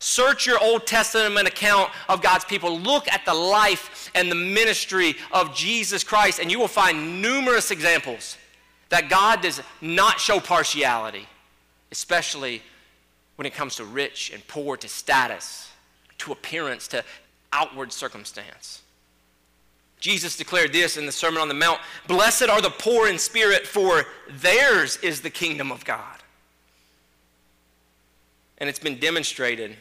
Search 0.00 0.46
your 0.46 0.62
Old 0.62 0.86
Testament 0.86 1.48
account 1.48 1.90
of 2.08 2.22
God's 2.22 2.44
people. 2.44 2.78
Look 2.78 3.08
at 3.08 3.24
the 3.24 3.34
life 3.34 4.10
and 4.14 4.30
the 4.30 4.36
ministry 4.36 5.16
of 5.32 5.54
Jesus 5.54 6.04
Christ, 6.04 6.38
and 6.38 6.52
you 6.52 6.60
will 6.60 6.68
find 6.68 7.20
numerous 7.20 7.72
examples 7.72 8.36
that 8.90 9.08
God 9.08 9.42
does 9.42 9.60
not 9.80 10.20
show 10.20 10.38
partiality 10.38 11.26
especially 11.92 12.62
when 13.36 13.46
it 13.46 13.54
comes 13.54 13.76
to 13.76 13.84
rich 13.84 14.30
and 14.32 14.46
poor, 14.48 14.76
to 14.76 14.88
status, 14.88 15.70
to 16.18 16.32
appearance, 16.32 16.88
to 16.88 17.04
outward 17.52 17.92
circumstance. 17.92 18.82
Jesus 20.00 20.36
declared 20.36 20.72
this 20.72 20.96
in 20.96 21.06
the 21.06 21.12
Sermon 21.12 21.40
on 21.40 21.48
the 21.48 21.54
Mount 21.54 21.80
Blessed 22.06 22.48
are 22.48 22.60
the 22.60 22.70
poor 22.70 23.08
in 23.08 23.18
spirit, 23.18 23.66
for 23.66 24.04
theirs 24.30 24.98
is 25.02 25.20
the 25.20 25.30
kingdom 25.30 25.72
of 25.72 25.84
God. 25.84 26.18
And 28.58 28.68
it's 28.68 28.78
been 28.78 28.98
demonstrated 28.98 29.76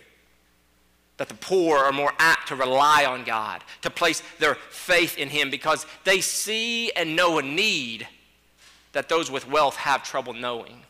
that 1.17 1.29
the 1.29 1.35
poor 1.35 1.77
are 1.77 1.91
more 1.91 2.13
apt 2.19 2.47
to 2.49 2.55
rely 2.55 3.05
on 3.05 3.23
God, 3.23 3.63
to 3.81 3.89
place 3.89 4.21
their 4.39 4.55
faith 4.55 5.17
in 5.17 5.29
Him, 5.29 5.49
because 5.49 5.85
they 6.03 6.21
see 6.21 6.91
and 6.91 7.15
know 7.15 7.39
a 7.39 7.41
need 7.41 8.07
that 8.93 9.09
those 9.09 9.29
with 9.29 9.47
wealth 9.49 9.75
have 9.77 10.03
trouble 10.03 10.33
knowing. 10.33 10.83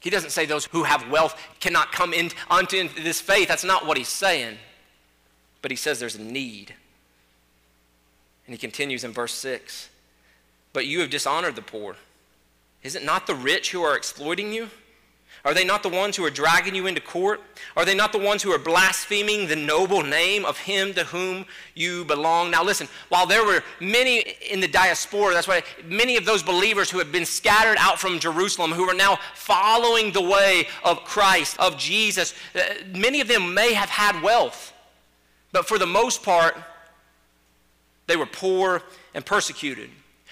He 0.00 0.10
doesn't 0.10 0.30
say 0.30 0.46
those 0.46 0.66
who 0.66 0.84
have 0.84 1.10
wealth 1.10 1.40
cannot 1.60 1.92
come 1.92 2.12
in, 2.12 2.30
this 2.96 3.20
faith. 3.20 3.48
That's 3.48 3.64
not 3.64 3.86
what 3.86 3.96
he's 3.98 4.08
saying. 4.08 4.58
But 5.60 5.70
he 5.70 5.76
says 5.76 5.98
there's 5.98 6.16
a 6.16 6.22
need. 6.22 6.74
And 8.46 8.54
he 8.54 8.58
continues 8.58 9.04
in 9.04 9.12
verse 9.12 9.34
6 9.34 9.90
but 10.72 10.86
you 10.86 11.00
have 11.00 11.10
dishonored 11.10 11.56
the 11.56 11.62
poor. 11.62 11.96
Is 12.82 12.94
it 12.94 13.02
not 13.02 13.26
the 13.26 13.34
rich 13.34 13.72
who 13.72 13.82
are 13.82 13.96
exploiting 13.96 14.52
you? 14.52 14.70
Are 15.44 15.54
they 15.54 15.64
not 15.64 15.82
the 15.82 15.88
ones 15.88 16.16
who 16.16 16.24
are 16.24 16.30
dragging 16.30 16.74
you 16.74 16.86
into 16.86 17.00
court? 17.00 17.40
Are 17.76 17.84
they 17.84 17.94
not 17.94 18.12
the 18.12 18.18
ones 18.18 18.42
who 18.42 18.50
are 18.52 18.58
blaspheming 18.58 19.46
the 19.46 19.56
noble 19.56 20.02
name 20.02 20.44
of 20.44 20.58
him 20.58 20.92
to 20.94 21.04
whom 21.04 21.46
you 21.74 22.04
belong? 22.04 22.50
Now, 22.50 22.64
listen, 22.64 22.88
while 23.08 23.26
there 23.26 23.44
were 23.44 23.62
many 23.80 24.20
in 24.50 24.60
the 24.60 24.68
diaspora, 24.68 25.34
that's 25.34 25.48
why 25.48 25.62
many 25.84 26.16
of 26.16 26.24
those 26.24 26.42
believers 26.42 26.90
who 26.90 26.98
had 26.98 27.12
been 27.12 27.24
scattered 27.24 27.76
out 27.78 28.00
from 28.00 28.18
Jerusalem, 28.18 28.72
who 28.72 28.88
are 28.88 28.94
now 28.94 29.18
following 29.34 30.12
the 30.12 30.22
way 30.22 30.66
of 30.84 31.04
Christ, 31.04 31.58
of 31.60 31.78
Jesus, 31.78 32.34
uh, 32.54 32.60
many 32.92 33.20
of 33.20 33.28
them 33.28 33.54
may 33.54 33.72
have 33.74 33.90
had 33.90 34.20
wealth, 34.22 34.72
but 35.52 35.68
for 35.68 35.78
the 35.78 35.86
most 35.86 36.22
part, 36.22 36.56
they 38.06 38.16
were 38.16 38.26
poor 38.26 38.82
and 39.14 39.24
persecuted 39.24 39.90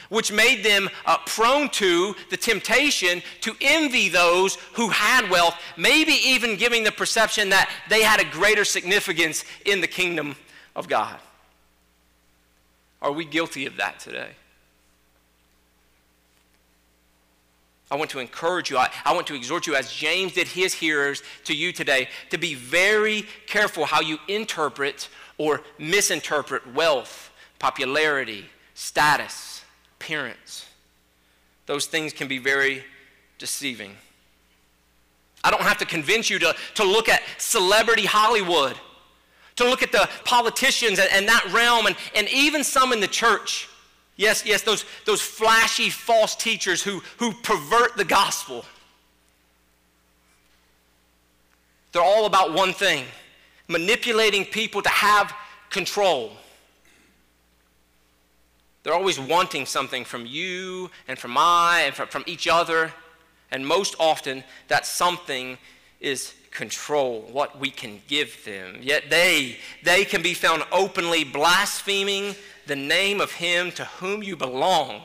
which 0.09 0.33
made 0.33 0.65
them 0.65 0.89
uh, 1.05 1.19
prone 1.27 1.69
to 1.71 2.15
the 2.31 2.37
temptation 2.37 3.23
to 3.41 3.55
envy 3.61 4.09
those 4.09 4.57
who 4.75 4.89
had 4.89 5.29
wealth, 5.31 5.55
maybe 5.77 6.13
even 6.13 6.57
giving 6.57 6.85
the 6.85 6.93
perception 6.93 7.49
that 7.51 7.71
they 7.89 8.03
had 8.03 8.21
a 8.21 8.25
greater 8.25 8.65
significance 8.65 9.45
in 9.65 9.81
the 9.81 9.87
kingdom 9.87 10.37
of 10.75 10.89
God. 10.89 11.19
Are 13.03 13.13
we 13.13 13.25
guilty 13.25 13.67
of 13.67 13.77
that 13.77 14.01
today? 14.01 14.31
I 17.89 17.95
want 17.95 18.11
to 18.11 18.19
encourage 18.19 18.71
you, 18.71 18.79
I, 18.79 18.91
I, 19.05 19.15
want 19.15 19.29
to 19.29 19.37
exhort 19.37 19.69
you, 19.69 19.77
as 19.77 19.93
James 19.93 20.33
did 20.33 20.49
his 20.49 20.75
hearers 20.75 21.23
to 21.45 21.55
you 21.55 21.73
today, 21.73 22.09
to 22.31 22.39
be 22.39 22.55
very 22.55 23.25
careful 23.47 23.85
how 23.85 24.01
you 24.01 24.19
interpret 24.27 25.09
or 25.39 25.63
misinterpret 25.79 26.75
wealth, 26.75 27.31
popularity, 27.61 28.47
status 28.75 29.56
appearance. 30.07 30.65
Those 31.67 31.87
things 31.87 32.13
can 32.13 32.29
be 32.29 32.39
very 32.39 32.85
deceiving. 33.39 33.91
I 35.43 35.51
don't 35.51 35.63
have 35.63 35.79
to 35.79 35.85
convince 35.85 36.31
you 36.31 36.39
to, 36.39 36.55
to 36.77 36.85
look 36.85 37.09
at 37.09 37.23
celebrity 37.39 38.07
Hollywood, 38.07 38.77
to 39.57 39.65
look 39.65 39.83
at 39.83 39.91
the 39.91 40.09
politicians 40.25 41.01
and, 41.01 41.09
and 41.11 41.27
that 41.27 41.45
realm, 41.53 41.87
and, 41.87 41.97
and 42.15 42.29
even 42.29 42.63
some 42.63 42.93
in 42.93 43.01
the 43.01 43.09
church. 43.09 43.69
Yes, 44.15 44.47
yes, 44.47 44.63
those, 44.63 44.85
those 45.07 45.21
flashy 45.21 45.91
false 45.91 46.37
teachers 46.37 46.85
who, 46.85 47.03
who 47.17 47.33
pervert 47.43 47.97
the 47.97 48.05
gospel. 48.05 48.65
They're 51.91 52.03
all 52.03 52.27
about 52.27 52.53
one 52.53 52.73
thing 52.73 53.05
manipulating 53.67 54.45
people 54.45 54.83
to 54.83 54.89
have 54.89 55.35
control. 55.71 56.31
They're 58.87 58.95
always 58.95 59.19
wanting 59.19 59.67
something 59.67 60.05
from 60.05 60.27
you 60.27 60.93
and 61.09 61.19
from 61.19 61.37
I 61.37 61.83
and 61.87 61.93
from, 61.97 62.07
from 62.07 62.23
each 62.25 62.47
other. 62.47 62.93
And 63.51 63.67
most 63.67 63.97
often, 63.99 64.45
that 64.69 64.87
something 64.87 65.59
is 65.99 66.35
control, 66.53 67.23
what 67.33 67.59
we 67.59 67.69
can 67.69 68.01
give 68.07 68.45
them. 68.45 68.77
Yet 68.81 69.11
they, 69.11 69.57
they 69.83 70.05
can 70.05 70.23
be 70.23 70.35
found 70.35 70.63
openly 70.71 71.25
blaspheming 71.25 72.37
the 72.69 72.77
name 72.77 73.21
of 73.21 73.33
Him 73.33 73.73
to 73.73 73.85
whom 73.85 74.23
you 74.23 74.37
belong 74.37 75.03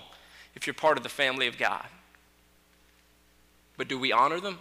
if 0.54 0.68
you're 0.68 0.76
part 0.76 0.98
of 0.98 1.02
the 1.02 1.10
family 1.10 1.48
of 1.48 1.58
God. 1.58 1.88
But 3.78 3.88
do 3.88 3.98
we 3.98 4.12
honor 4.12 4.40
them? 4.40 4.60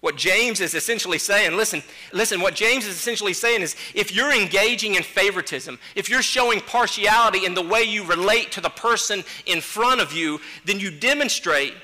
What 0.00 0.16
James 0.16 0.60
is 0.60 0.74
essentially 0.74 1.18
saying, 1.18 1.56
listen, 1.56 1.82
listen, 2.12 2.40
what 2.40 2.54
James 2.54 2.86
is 2.86 2.96
essentially 2.96 3.34
saying 3.34 3.60
is 3.60 3.76
if 3.94 4.14
you're 4.14 4.32
engaging 4.32 4.94
in 4.94 5.02
favoritism, 5.02 5.78
if 5.94 6.08
you're 6.08 6.22
showing 6.22 6.60
partiality 6.60 7.44
in 7.44 7.52
the 7.52 7.62
way 7.62 7.82
you 7.82 8.04
relate 8.04 8.50
to 8.52 8.62
the 8.62 8.70
person 8.70 9.22
in 9.44 9.60
front 9.60 10.00
of 10.00 10.12
you, 10.12 10.40
then 10.64 10.80
you 10.80 10.90
demonstrate 10.90 11.74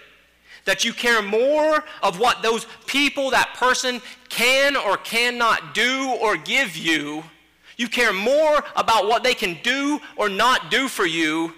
that 0.64 0.82
you 0.82 0.94
care 0.94 1.20
more 1.20 1.84
of 2.02 2.18
what 2.18 2.42
those 2.42 2.66
people, 2.86 3.30
that 3.30 3.54
person 3.54 4.00
can 4.30 4.76
or 4.76 4.96
cannot 4.96 5.74
do 5.74 6.16
or 6.20 6.38
give 6.38 6.74
you. 6.74 7.22
You 7.76 7.86
care 7.86 8.14
more 8.14 8.64
about 8.74 9.08
what 9.08 9.24
they 9.24 9.34
can 9.34 9.58
do 9.62 10.00
or 10.16 10.30
not 10.30 10.70
do 10.70 10.88
for 10.88 11.04
you 11.04 11.52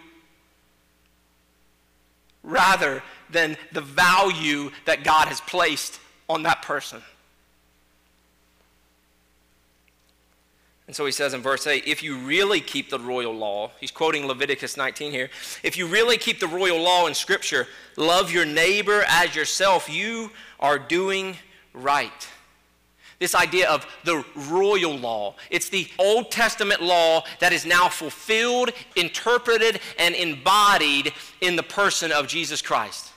rather 2.43 3.01
than 3.31 3.57
the 3.73 3.81
value 3.81 4.73
that 4.87 5.05
God 5.05 5.29
has 5.29 5.41
placed 5.43 6.01
on 6.29 6.43
that 6.43 6.63
person. 6.63 7.03
And 10.89 10.97
so 10.97 11.05
he 11.05 11.13
says 11.13 11.35
in 11.35 11.43
verse 11.43 11.67
8, 11.67 11.85
if 11.87 12.03
you 12.03 12.17
really 12.17 12.63
keep 12.63 12.89
the 12.89 12.99
royal 12.99 13.35
law, 13.35 13.73
he's 13.79 13.91
quoting 13.91 14.27
Leviticus 14.27 14.75
19 14.75 15.13
here. 15.13 15.29
If 15.63 15.77
you 15.77 15.87
really 15.87 16.17
keep 16.17 16.41
the 16.41 16.49
royal 16.49 16.81
law 16.81 17.07
in 17.07 17.15
Scripture, 17.15 17.67
love 17.97 18.33
your 18.33 18.47
neighbor 18.47 19.05
as 19.07 19.37
yourself, 19.37 19.91
you 19.91 20.31
are 20.59 20.79
doing 20.79 21.37
right. 21.75 22.29
This 23.19 23.35
idea 23.35 23.69
of 23.69 23.87
the 24.05 24.25
royal 24.35 24.97
law. 24.97 25.35
It's 25.51 25.69
the 25.69 25.89
Old 25.99 26.31
Testament 26.31 26.83
law 26.83 27.25
that 27.41 27.53
is 27.53 27.67
now 27.67 27.89
fulfilled, 27.89 28.71
interpreted, 28.97 29.81
and 29.99 30.15
embodied 30.15 31.13
in 31.43 31.57
the 31.57 31.63
person 31.63 32.13
of 32.13 32.29
Jesus 32.29 32.63
Christ. 32.63 33.13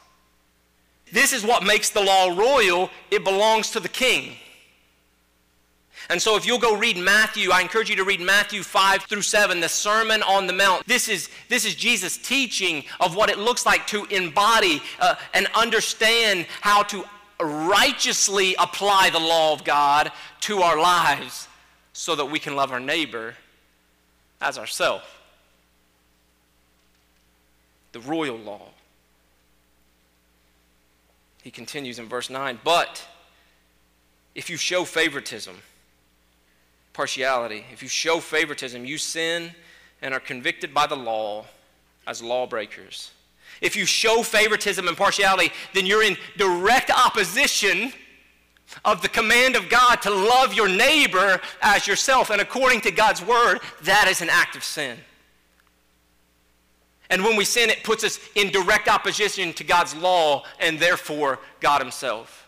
This 1.11 1.33
is 1.33 1.43
what 1.43 1.63
makes 1.63 1.89
the 1.89 2.01
law 2.01 2.35
royal. 2.35 2.89
It 3.09 3.23
belongs 3.23 3.71
to 3.71 3.79
the 3.79 3.89
king. 3.89 4.35
And 6.09 6.21
so, 6.21 6.35
if 6.35 6.45
you'll 6.45 6.59
go 6.59 6.75
read 6.75 6.97
Matthew, 6.97 7.51
I 7.51 7.61
encourage 7.61 7.89
you 7.89 7.95
to 7.97 8.03
read 8.03 8.19
Matthew 8.19 8.63
5 8.63 9.03
through 9.03 9.21
7, 9.21 9.59
the 9.59 9.69
Sermon 9.69 10.23
on 10.23 10.47
the 10.47 10.53
Mount. 10.53 10.85
This 10.87 11.07
is, 11.07 11.29
this 11.47 11.63
is 11.63 11.75
Jesus' 11.75 12.17
teaching 12.17 12.83
of 12.99 13.15
what 13.15 13.29
it 13.29 13.37
looks 13.37 13.65
like 13.65 13.87
to 13.87 14.05
embody 14.05 14.81
uh, 14.99 15.15
and 15.33 15.47
understand 15.55 16.47
how 16.59 16.83
to 16.83 17.05
righteously 17.39 18.55
apply 18.59 19.09
the 19.09 19.19
law 19.19 19.53
of 19.53 19.63
God 19.63 20.11
to 20.41 20.61
our 20.61 20.79
lives 20.79 21.47
so 21.93 22.15
that 22.15 22.25
we 22.25 22.39
can 22.39 22.55
love 22.55 22.71
our 22.71 22.79
neighbor 22.79 23.35
as 24.41 24.57
ourselves. 24.57 25.05
The 27.91 27.99
royal 28.01 28.37
law. 28.37 28.70
He 31.43 31.51
continues 31.51 31.99
in 31.99 32.07
verse 32.07 32.29
9, 32.29 32.59
but 32.63 33.05
if 34.35 34.49
you 34.49 34.57
show 34.57 34.85
favoritism, 34.85 35.55
partiality, 36.93 37.65
if 37.71 37.81
you 37.81 37.89
show 37.89 38.19
favoritism, 38.19 38.85
you 38.85 38.97
sin 38.97 39.51
and 40.01 40.13
are 40.13 40.19
convicted 40.19 40.73
by 40.73 40.87
the 40.87 40.95
law 40.95 41.45
as 42.07 42.21
lawbreakers. 42.21 43.11
If 43.61 43.75
you 43.75 43.85
show 43.85 44.23
favoritism 44.23 44.87
and 44.87 44.97
partiality, 44.97 45.51
then 45.73 45.85
you're 45.85 46.03
in 46.03 46.17
direct 46.37 46.89
opposition 46.89 47.93
of 48.85 49.01
the 49.01 49.09
command 49.09 49.55
of 49.55 49.69
God 49.69 50.01
to 50.03 50.09
love 50.09 50.53
your 50.53 50.69
neighbor 50.69 51.41
as 51.61 51.87
yourself. 51.87 52.29
And 52.29 52.41
according 52.41 52.81
to 52.81 52.91
God's 52.91 53.23
word, 53.23 53.59
that 53.83 54.07
is 54.07 54.21
an 54.21 54.29
act 54.29 54.55
of 54.55 54.63
sin. 54.63 54.97
And 57.11 57.23
when 57.23 57.35
we 57.35 57.45
sin, 57.45 57.69
it 57.69 57.83
puts 57.83 58.03
us 58.03 58.19
in 58.35 58.49
direct 58.49 58.87
opposition 58.87 59.53
to 59.53 59.63
God's 59.63 59.93
law 59.95 60.43
and 60.59 60.79
therefore 60.79 61.39
God 61.59 61.81
Himself. 61.81 62.47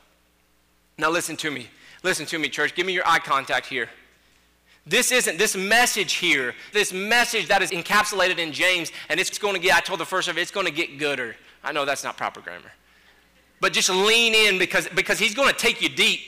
Now, 0.98 1.12
listen 1.12 1.36
to 1.38 1.52
me. 1.52 1.68
Listen 2.02 2.26
to 2.28 2.40
me, 2.40 2.50
church. 2.50 2.74
Give 2.74 2.86
me 2.86 2.94
your 2.94 3.08
eye 3.08 3.20
contact 3.20 3.68
here. 3.68 3.90
This 4.86 5.12
isn't, 5.12 5.38
this 5.38 5.56
message 5.56 6.14
here, 6.14 6.56
this 6.72 6.92
message 6.92 7.48
that 7.48 7.62
is 7.62 7.72
encapsulated 7.72 8.38
in 8.38 8.52
James, 8.52 8.92
and 9.10 9.20
it's 9.20 9.38
going 9.38 9.54
to 9.54 9.60
get, 9.60 9.78
I 9.78 9.80
told 9.80 10.00
the 10.00 10.06
first 10.06 10.28
of 10.28 10.38
it, 10.38 10.42
it's 10.42 10.52
going 10.52 10.66
to 10.66 10.74
get 10.74 10.98
gooder. 10.98 11.36
I 11.64 11.72
know 11.72 11.86
that's 11.86 12.04
not 12.04 12.18
proper 12.18 12.42
grammar. 12.42 12.72
But 13.62 13.72
just 13.72 13.90
lean 13.90 14.34
in 14.34 14.60
because, 14.60 14.90
because 14.90 15.20
he's 15.20 15.34
going 15.34 15.50
to 15.50 15.58
take 15.58 15.82
you 15.82 15.90
deep. 15.90 16.20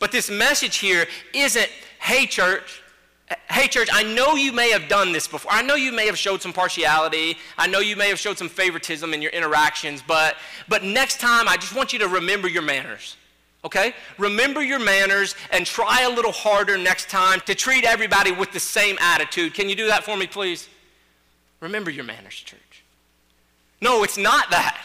But 0.00 0.10
this 0.10 0.28
message 0.28 0.78
here 0.78 1.06
isn't, 1.32 1.70
hey, 2.00 2.26
church, 2.26 2.81
Hey, 3.50 3.68
church, 3.68 3.88
I 3.92 4.02
know 4.02 4.34
you 4.34 4.52
may 4.52 4.70
have 4.70 4.88
done 4.88 5.12
this 5.12 5.28
before. 5.28 5.52
I 5.52 5.62
know 5.62 5.74
you 5.74 5.92
may 5.92 6.06
have 6.06 6.18
showed 6.18 6.42
some 6.42 6.52
partiality. 6.52 7.36
I 7.58 7.66
know 7.66 7.80
you 7.80 7.96
may 7.96 8.08
have 8.08 8.18
showed 8.18 8.38
some 8.38 8.48
favoritism 8.48 9.14
in 9.14 9.22
your 9.22 9.30
interactions, 9.32 10.02
but, 10.06 10.36
but 10.68 10.82
next 10.82 11.20
time, 11.20 11.48
I 11.48 11.56
just 11.56 11.74
want 11.74 11.92
you 11.92 11.98
to 12.00 12.08
remember 12.08 12.48
your 12.48 12.62
manners. 12.62 13.16
Okay? 13.64 13.94
Remember 14.18 14.62
your 14.62 14.78
manners 14.78 15.34
and 15.50 15.64
try 15.64 16.02
a 16.02 16.10
little 16.10 16.32
harder 16.32 16.76
next 16.76 17.08
time 17.08 17.40
to 17.46 17.54
treat 17.54 17.84
everybody 17.84 18.32
with 18.32 18.52
the 18.52 18.60
same 18.60 18.96
attitude. 19.00 19.54
Can 19.54 19.68
you 19.68 19.76
do 19.76 19.86
that 19.86 20.02
for 20.04 20.16
me, 20.16 20.26
please? 20.26 20.68
Remember 21.60 21.90
your 21.90 22.04
manners, 22.04 22.34
church. 22.34 22.82
No, 23.80 24.02
it's 24.02 24.18
not 24.18 24.50
that. 24.50 24.80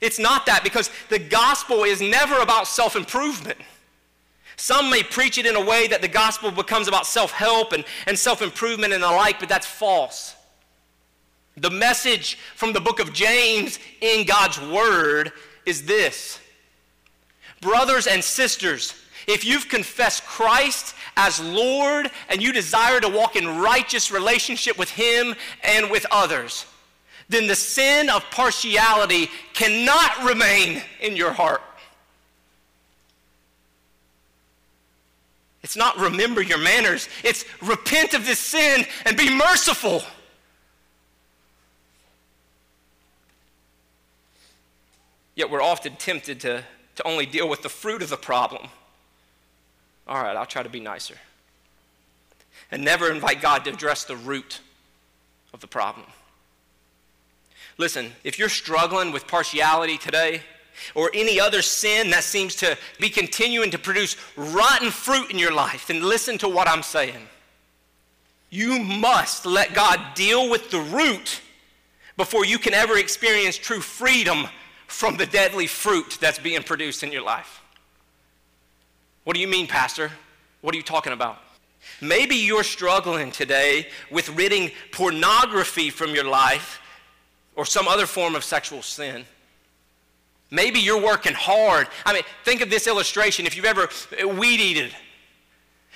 It's 0.00 0.18
not 0.18 0.46
that 0.46 0.64
because 0.64 0.90
the 1.08 1.18
gospel 1.18 1.84
is 1.84 2.00
never 2.00 2.40
about 2.40 2.66
self 2.66 2.96
improvement. 2.96 3.58
Some 4.56 4.90
may 4.90 5.02
preach 5.02 5.38
it 5.38 5.46
in 5.46 5.56
a 5.56 5.64
way 5.64 5.88
that 5.88 6.00
the 6.00 6.08
gospel 6.08 6.50
becomes 6.50 6.88
about 6.88 7.06
self 7.06 7.32
help 7.32 7.72
and, 7.72 7.84
and 8.06 8.18
self 8.18 8.42
improvement 8.42 8.92
and 8.92 9.02
the 9.02 9.10
like, 9.10 9.40
but 9.40 9.48
that's 9.48 9.66
false. 9.66 10.34
The 11.56 11.70
message 11.70 12.36
from 12.56 12.72
the 12.72 12.80
book 12.80 12.98
of 12.98 13.12
James 13.12 13.78
in 14.00 14.26
God's 14.26 14.60
word 14.60 15.32
is 15.66 15.84
this 15.84 16.40
Brothers 17.60 18.06
and 18.06 18.22
sisters, 18.22 18.94
if 19.26 19.44
you've 19.44 19.68
confessed 19.68 20.24
Christ 20.24 20.94
as 21.16 21.40
Lord 21.40 22.10
and 22.28 22.42
you 22.42 22.52
desire 22.52 23.00
to 23.00 23.08
walk 23.08 23.36
in 23.36 23.58
righteous 23.58 24.10
relationship 24.10 24.78
with 24.78 24.90
Him 24.90 25.34
and 25.62 25.90
with 25.90 26.06
others, 26.10 26.66
then 27.28 27.46
the 27.46 27.54
sin 27.54 28.10
of 28.10 28.28
partiality 28.30 29.30
cannot 29.54 30.24
remain 30.24 30.82
in 31.00 31.16
your 31.16 31.32
heart. 31.32 31.62
It's 35.64 35.76
not 35.76 35.98
remember 35.98 36.42
your 36.42 36.58
manners, 36.58 37.08
it's 37.24 37.46
repent 37.62 38.12
of 38.12 38.26
this 38.26 38.38
sin 38.38 38.84
and 39.06 39.16
be 39.16 39.34
merciful. 39.34 40.02
Yet 45.34 45.50
we're 45.50 45.62
often 45.62 45.96
tempted 45.96 46.40
to, 46.40 46.62
to 46.96 47.06
only 47.06 47.24
deal 47.24 47.48
with 47.48 47.62
the 47.62 47.70
fruit 47.70 48.02
of 48.02 48.10
the 48.10 48.16
problem. 48.18 48.68
All 50.06 50.22
right, 50.22 50.36
I'll 50.36 50.44
try 50.44 50.62
to 50.62 50.68
be 50.68 50.80
nicer. 50.80 51.16
And 52.70 52.84
never 52.84 53.10
invite 53.10 53.40
God 53.40 53.64
to 53.64 53.70
address 53.72 54.04
the 54.04 54.16
root 54.16 54.60
of 55.54 55.60
the 55.60 55.66
problem. 55.66 56.06
Listen, 57.78 58.12
if 58.22 58.38
you're 58.38 58.50
struggling 58.50 59.12
with 59.12 59.26
partiality 59.26 59.96
today, 59.96 60.42
or 60.94 61.10
any 61.14 61.40
other 61.40 61.62
sin 61.62 62.10
that 62.10 62.24
seems 62.24 62.54
to 62.56 62.76
be 62.98 63.08
continuing 63.08 63.70
to 63.70 63.78
produce 63.78 64.16
rotten 64.36 64.90
fruit 64.90 65.30
in 65.30 65.38
your 65.38 65.52
life, 65.52 65.86
then 65.86 66.02
listen 66.02 66.38
to 66.38 66.48
what 66.48 66.68
I'm 66.68 66.82
saying. 66.82 67.28
You 68.50 68.78
must 68.78 69.46
let 69.46 69.74
God 69.74 70.00
deal 70.14 70.48
with 70.48 70.70
the 70.70 70.80
root 70.80 71.40
before 72.16 72.44
you 72.44 72.58
can 72.58 72.74
ever 72.74 72.98
experience 72.98 73.56
true 73.56 73.80
freedom 73.80 74.46
from 74.86 75.16
the 75.16 75.26
deadly 75.26 75.66
fruit 75.66 76.18
that's 76.20 76.38
being 76.38 76.62
produced 76.62 77.02
in 77.02 77.10
your 77.10 77.22
life. 77.22 77.62
What 79.24 79.34
do 79.34 79.40
you 79.40 79.48
mean, 79.48 79.66
Pastor? 79.66 80.12
What 80.60 80.74
are 80.74 80.76
you 80.76 80.84
talking 80.84 81.12
about? 81.12 81.38
Maybe 82.00 82.36
you're 82.36 82.64
struggling 82.64 83.30
today 83.30 83.88
with 84.10 84.28
ridding 84.30 84.70
pornography 84.92 85.90
from 85.90 86.14
your 86.14 86.24
life 86.24 86.80
or 87.56 87.64
some 87.64 87.88
other 87.88 88.06
form 88.06 88.34
of 88.34 88.44
sexual 88.44 88.82
sin. 88.82 89.24
Maybe 90.54 90.78
you're 90.78 91.02
working 91.02 91.34
hard. 91.34 91.88
I 92.06 92.12
mean, 92.12 92.22
think 92.44 92.60
of 92.60 92.70
this 92.70 92.86
illustration 92.86 93.44
if 93.44 93.56
you've 93.56 93.64
ever 93.64 93.88
uh, 94.22 94.28
weed 94.28 94.60
eaten. 94.60 94.88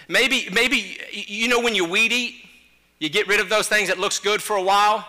Maybe, 0.09 0.49
maybe 0.53 0.99
you 1.13 1.47
know 1.47 1.61
when 1.61 1.77
you 1.77 1.85
weed 1.85 2.13
eat, 2.13 2.35
you 2.99 3.09
get 3.09 3.29
rid 3.29 3.39
of 3.39 3.49
those 3.49 3.69
things 3.69 3.87
that 3.87 4.01
looks 4.01 4.19
good 4.19 4.43
for 4.43 4.57
a 4.57 4.63
while, 4.63 5.07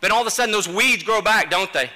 then 0.00 0.12
all 0.12 0.20
of 0.20 0.26
a 0.28 0.30
sudden 0.30 0.52
those 0.52 0.68
weeds 0.68 1.02
grow 1.02 1.20
back, 1.20 1.50
don't 1.50 1.72
they? 1.72 1.90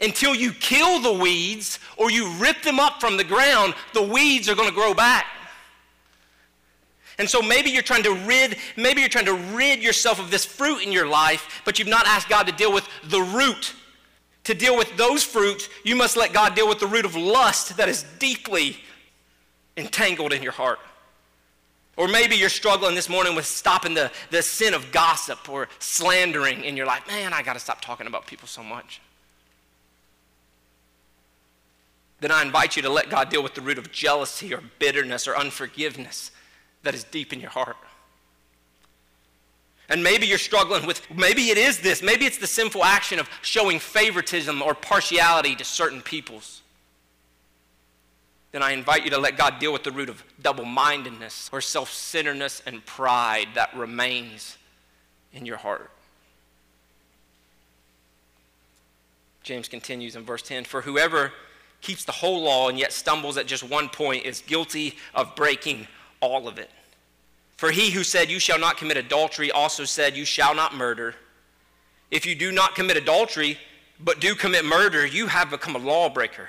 Until 0.00 0.34
you 0.34 0.52
kill 0.52 1.00
the 1.00 1.12
weeds 1.12 1.80
or 1.98 2.10
you 2.10 2.32
rip 2.38 2.62
them 2.62 2.80
up 2.80 2.98
from 2.98 3.18
the 3.18 3.24
ground, 3.24 3.74
the 3.92 4.02
weeds 4.02 4.48
are 4.48 4.54
going 4.54 4.70
to 4.70 4.74
grow 4.74 4.94
back. 4.94 5.26
And 7.18 7.28
so 7.28 7.42
maybe 7.42 7.68
you're 7.68 7.82
trying 7.82 8.04
to 8.04 8.14
rid, 8.14 8.56
maybe 8.74 9.00
you're 9.00 9.10
trying 9.10 9.26
to 9.26 9.34
rid 9.34 9.82
yourself 9.82 10.18
of 10.18 10.30
this 10.30 10.46
fruit 10.46 10.82
in 10.82 10.92
your 10.92 11.06
life, 11.06 11.60
but 11.66 11.78
you've 11.78 11.88
not 11.88 12.06
asked 12.06 12.30
God 12.30 12.46
to 12.46 12.52
deal 12.52 12.72
with 12.72 12.88
the 13.04 13.20
root. 13.20 13.74
To 14.48 14.54
deal 14.54 14.78
with 14.78 14.96
those 14.96 15.22
fruits, 15.22 15.68
you 15.84 15.94
must 15.94 16.16
let 16.16 16.32
God 16.32 16.54
deal 16.54 16.66
with 16.66 16.80
the 16.80 16.86
root 16.86 17.04
of 17.04 17.14
lust 17.14 17.76
that 17.76 17.86
is 17.86 18.06
deeply 18.18 18.78
entangled 19.76 20.32
in 20.32 20.42
your 20.42 20.52
heart. 20.52 20.78
Or 21.98 22.08
maybe 22.08 22.34
you're 22.34 22.48
struggling 22.48 22.94
this 22.94 23.10
morning 23.10 23.36
with 23.36 23.44
stopping 23.44 23.92
the, 23.92 24.10
the 24.30 24.40
sin 24.40 24.72
of 24.72 24.90
gossip 24.90 25.50
or 25.50 25.68
slandering 25.80 26.64
in 26.64 26.78
your 26.78 26.86
life. 26.86 27.06
Man, 27.08 27.34
I 27.34 27.42
got 27.42 27.52
to 27.52 27.60
stop 27.60 27.82
talking 27.82 28.06
about 28.06 28.26
people 28.26 28.48
so 28.48 28.62
much. 28.62 29.02
Then 32.20 32.30
I 32.30 32.40
invite 32.40 32.74
you 32.74 32.80
to 32.80 32.88
let 32.88 33.10
God 33.10 33.28
deal 33.28 33.42
with 33.42 33.52
the 33.52 33.60
root 33.60 33.76
of 33.76 33.92
jealousy 33.92 34.54
or 34.54 34.62
bitterness 34.78 35.28
or 35.28 35.36
unforgiveness 35.36 36.30
that 36.84 36.94
is 36.94 37.04
deep 37.04 37.34
in 37.34 37.40
your 37.40 37.50
heart. 37.50 37.76
And 39.88 40.02
maybe 40.02 40.26
you're 40.26 40.38
struggling 40.38 40.86
with, 40.86 41.02
maybe 41.14 41.48
it 41.48 41.56
is 41.56 41.80
this, 41.80 42.02
maybe 42.02 42.26
it's 42.26 42.38
the 42.38 42.46
sinful 42.46 42.84
action 42.84 43.18
of 43.18 43.28
showing 43.40 43.78
favoritism 43.78 44.60
or 44.60 44.74
partiality 44.74 45.54
to 45.56 45.64
certain 45.64 46.02
peoples. 46.02 46.62
Then 48.52 48.62
I 48.62 48.72
invite 48.72 49.04
you 49.04 49.10
to 49.10 49.18
let 49.18 49.36
God 49.36 49.58
deal 49.58 49.72
with 49.72 49.84
the 49.84 49.90
root 49.90 50.08
of 50.08 50.22
double 50.42 50.64
mindedness 50.64 51.50
or 51.52 51.60
self 51.60 51.92
centeredness 51.92 52.62
and 52.66 52.84
pride 52.84 53.48
that 53.54 53.74
remains 53.74 54.56
in 55.32 55.46
your 55.46 55.58
heart. 55.58 55.90
James 59.42 59.68
continues 59.68 60.16
in 60.16 60.24
verse 60.24 60.42
10 60.42 60.64
For 60.64 60.82
whoever 60.82 61.32
keeps 61.80 62.04
the 62.04 62.12
whole 62.12 62.42
law 62.42 62.68
and 62.68 62.78
yet 62.78 62.92
stumbles 62.92 63.36
at 63.36 63.46
just 63.46 63.62
one 63.62 63.88
point 63.88 64.24
is 64.24 64.42
guilty 64.42 64.96
of 65.14 65.34
breaking 65.36 65.86
all 66.20 66.48
of 66.48 66.58
it. 66.58 66.70
For 67.58 67.72
he 67.72 67.90
who 67.90 68.04
said, 68.04 68.30
You 68.30 68.38
shall 68.38 68.58
not 68.58 68.78
commit 68.78 68.96
adultery, 68.96 69.50
also 69.50 69.84
said, 69.84 70.16
You 70.16 70.24
shall 70.24 70.54
not 70.54 70.74
murder. 70.74 71.16
If 72.10 72.24
you 72.24 72.36
do 72.36 72.52
not 72.52 72.76
commit 72.76 72.96
adultery, 72.96 73.58
but 74.00 74.20
do 74.20 74.36
commit 74.36 74.64
murder, 74.64 75.04
you 75.04 75.26
have 75.26 75.50
become 75.50 75.74
a 75.74 75.80
lawbreaker. 75.80 76.48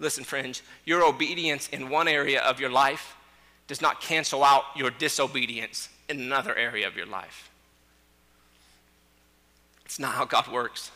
Listen, 0.00 0.24
friends, 0.24 0.62
your 0.84 1.04
obedience 1.04 1.68
in 1.68 1.88
one 1.88 2.08
area 2.08 2.42
of 2.42 2.58
your 2.58 2.70
life 2.70 3.14
does 3.68 3.80
not 3.80 4.00
cancel 4.00 4.42
out 4.42 4.64
your 4.74 4.90
disobedience 4.90 5.88
in 6.08 6.20
another 6.20 6.54
area 6.56 6.88
of 6.88 6.96
your 6.96 7.06
life. 7.06 7.48
It's 9.84 10.00
not 10.00 10.14
how 10.14 10.24
God 10.24 10.48
works. 10.48 10.90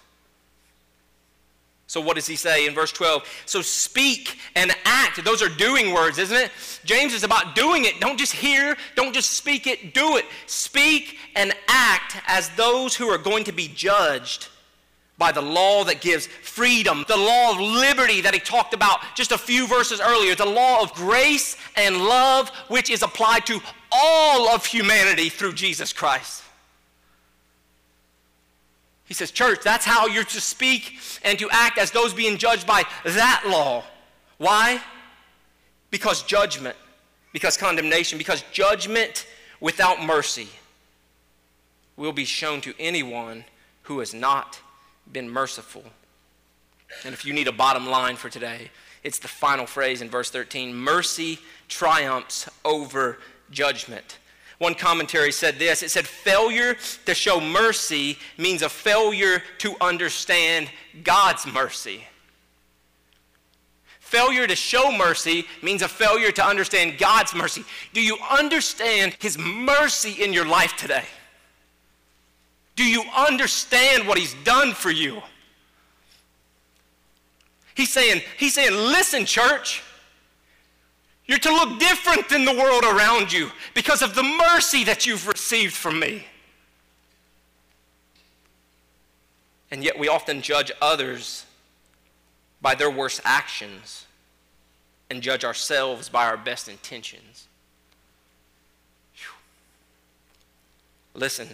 So, 1.91 2.01
what 2.01 2.15
does 2.15 2.29
he 2.29 2.37
say 2.37 2.69
in 2.69 2.73
verse 2.73 2.93
12? 2.93 3.27
So, 3.47 3.63
speak 3.63 4.39
and 4.55 4.71
act. 4.85 5.25
Those 5.25 5.43
are 5.43 5.49
doing 5.49 5.93
words, 5.93 6.19
isn't 6.19 6.37
it? 6.37 6.53
James 6.85 7.13
is 7.13 7.25
about 7.25 7.57
doing 7.57 7.85
it. 7.85 7.99
Don't 7.99 8.17
just 8.17 8.33
hear, 8.33 8.77
don't 8.95 9.13
just 9.13 9.33
speak 9.33 9.67
it, 9.67 9.93
do 9.93 10.17
it. 10.17 10.25
Speak 10.47 11.19
and 11.35 11.53
act 11.67 12.17
as 12.29 12.49
those 12.51 12.95
who 12.95 13.09
are 13.09 13.19
going 13.19 13.43
to 13.43 13.51
be 13.51 13.67
judged 13.67 14.47
by 15.19 15.33
the 15.33 15.43
law 15.43 15.83
that 15.83 16.01
gives 16.01 16.29
freedom, 16.29 17.05
the 17.09 17.17
law 17.17 17.55
of 17.55 17.59
liberty 17.59 18.21
that 18.21 18.35
he 18.35 18.39
talked 18.39 18.73
about 18.73 19.01
just 19.17 19.33
a 19.33 19.39
few 19.39 19.67
verses 19.67 20.01
earlier, 20.01 20.37
the 20.37 20.47
law 20.47 20.81
of 20.81 20.95
grace 20.95 21.57
and 21.75 21.97
love, 21.97 22.51
which 22.69 22.89
is 22.89 23.03
applied 23.03 23.45
to 23.47 23.59
all 23.91 24.49
of 24.51 24.65
humanity 24.65 25.29
through 25.29 25.55
Jesus 25.55 25.93
Christ. 25.93 26.40
He 29.11 29.15
says, 29.15 29.33
Church, 29.33 29.59
that's 29.65 29.85
how 29.85 30.07
you're 30.07 30.23
to 30.23 30.41
speak 30.41 31.01
and 31.25 31.37
to 31.41 31.51
act 31.51 31.79
as 31.79 31.91
those 31.91 32.15
being 32.15 32.39
judged 32.39 32.65
by 32.65 32.85
that 33.03 33.43
law. 33.45 33.83
Why? 34.39 34.81
Because 35.91 36.23
judgment, 36.23 36.77
because 37.33 37.57
condemnation, 37.57 38.19
because 38.19 38.45
judgment 38.53 39.27
without 39.59 40.01
mercy 40.01 40.47
will 41.97 42.13
be 42.13 42.25
shown 42.25 42.61
to 42.61 42.73
anyone 42.79 43.45
who 43.83 43.99
has 43.99 44.15
not 44.15 44.61
been 45.11 45.29
merciful. 45.29 45.83
And 47.05 47.13
if 47.13 47.25
you 47.25 47.33
need 47.33 47.49
a 47.49 47.53
bottom 47.53 47.89
line 47.89 48.15
for 48.15 48.29
today, 48.29 48.71
it's 49.03 49.19
the 49.19 49.27
final 49.27 49.67
phrase 49.67 50.03
in 50.03 50.09
verse 50.09 50.31
13 50.31 50.73
mercy 50.73 51.41
triumphs 51.67 52.49
over 52.65 53.19
judgment. 53.51 54.19
One 54.61 54.75
commentary 54.75 55.33
said 55.33 55.59
this 55.59 55.83
it 55.83 55.91
said, 55.91 56.07
failure 56.07 56.77
to 57.07 57.15
show 57.15 57.41
mercy 57.41 58.19
means 58.37 58.61
a 58.61 58.69
failure 58.69 59.43
to 59.59 59.75
understand 59.81 60.71
God's 61.03 61.47
mercy. 61.47 62.05
Failure 64.01 64.47
to 64.47 64.55
show 64.55 64.93
mercy 64.93 65.47
means 65.63 65.81
a 65.81 65.89
failure 65.89 66.31
to 66.33 66.45
understand 66.45 66.99
God's 66.99 67.35
mercy. 67.35 67.65
Do 67.95 68.03
you 68.03 68.19
understand 68.31 69.17
His 69.19 69.39
mercy 69.39 70.23
in 70.23 70.35
your 70.35 70.45
life 70.45 70.77
today? 70.77 71.05
Do 72.77 72.85
you 72.85 73.03
understand 73.17 74.07
what 74.07 74.19
He's 74.19 74.35
done 74.45 74.73
for 74.75 74.91
you? 74.91 75.23
He's 77.75 77.91
saying, 77.91 78.21
He's 78.37 78.53
saying, 78.53 78.75
listen, 78.75 79.25
church. 79.25 79.83
You're 81.31 81.39
to 81.39 81.53
look 81.53 81.79
different 81.79 82.29
than 82.29 82.45
the 82.45 82.53
world 82.53 82.83
around 82.83 83.33
you 83.33 83.53
because 83.73 84.03
of 84.03 84.17
the 84.17 84.23
mercy 84.25 84.83
that 84.83 85.07
you've 85.07 85.29
received 85.29 85.75
from 85.75 86.01
me. 86.01 86.25
And 89.71 89.85
yet 89.85 89.97
we 89.97 90.09
often 90.09 90.43
judge 90.43 90.73
others 90.83 91.47
by 92.61 92.75
their 92.75 92.91
worst 92.91 93.21
actions 93.25 94.07
and 95.09 95.23
judge 95.23 95.45
ourselves 95.45 96.09
by 96.09 96.27
our 96.27 96.37
best 96.37 96.69
intentions. 96.69 97.47
Whew. 99.15 99.31
Listen, 101.15 101.47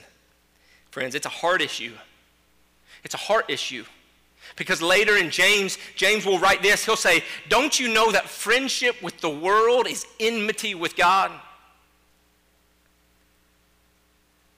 friends, 0.90 1.14
it's 1.14 1.26
a 1.26 1.28
heart 1.28 1.60
issue. 1.60 1.92
It's 3.04 3.12
a 3.12 3.18
heart 3.18 3.44
issue. 3.50 3.84
Because 4.56 4.80
later 4.80 5.18
in 5.18 5.30
James, 5.30 5.78
James 5.94 6.24
will 6.24 6.38
write 6.38 6.62
this. 6.62 6.84
He'll 6.84 6.96
say, 6.96 7.22
Don't 7.48 7.78
you 7.78 7.92
know 7.92 8.10
that 8.10 8.28
friendship 8.28 9.00
with 9.02 9.20
the 9.20 9.30
world 9.30 9.86
is 9.86 10.06
enmity 10.18 10.74
with 10.74 10.96
God? 10.96 11.30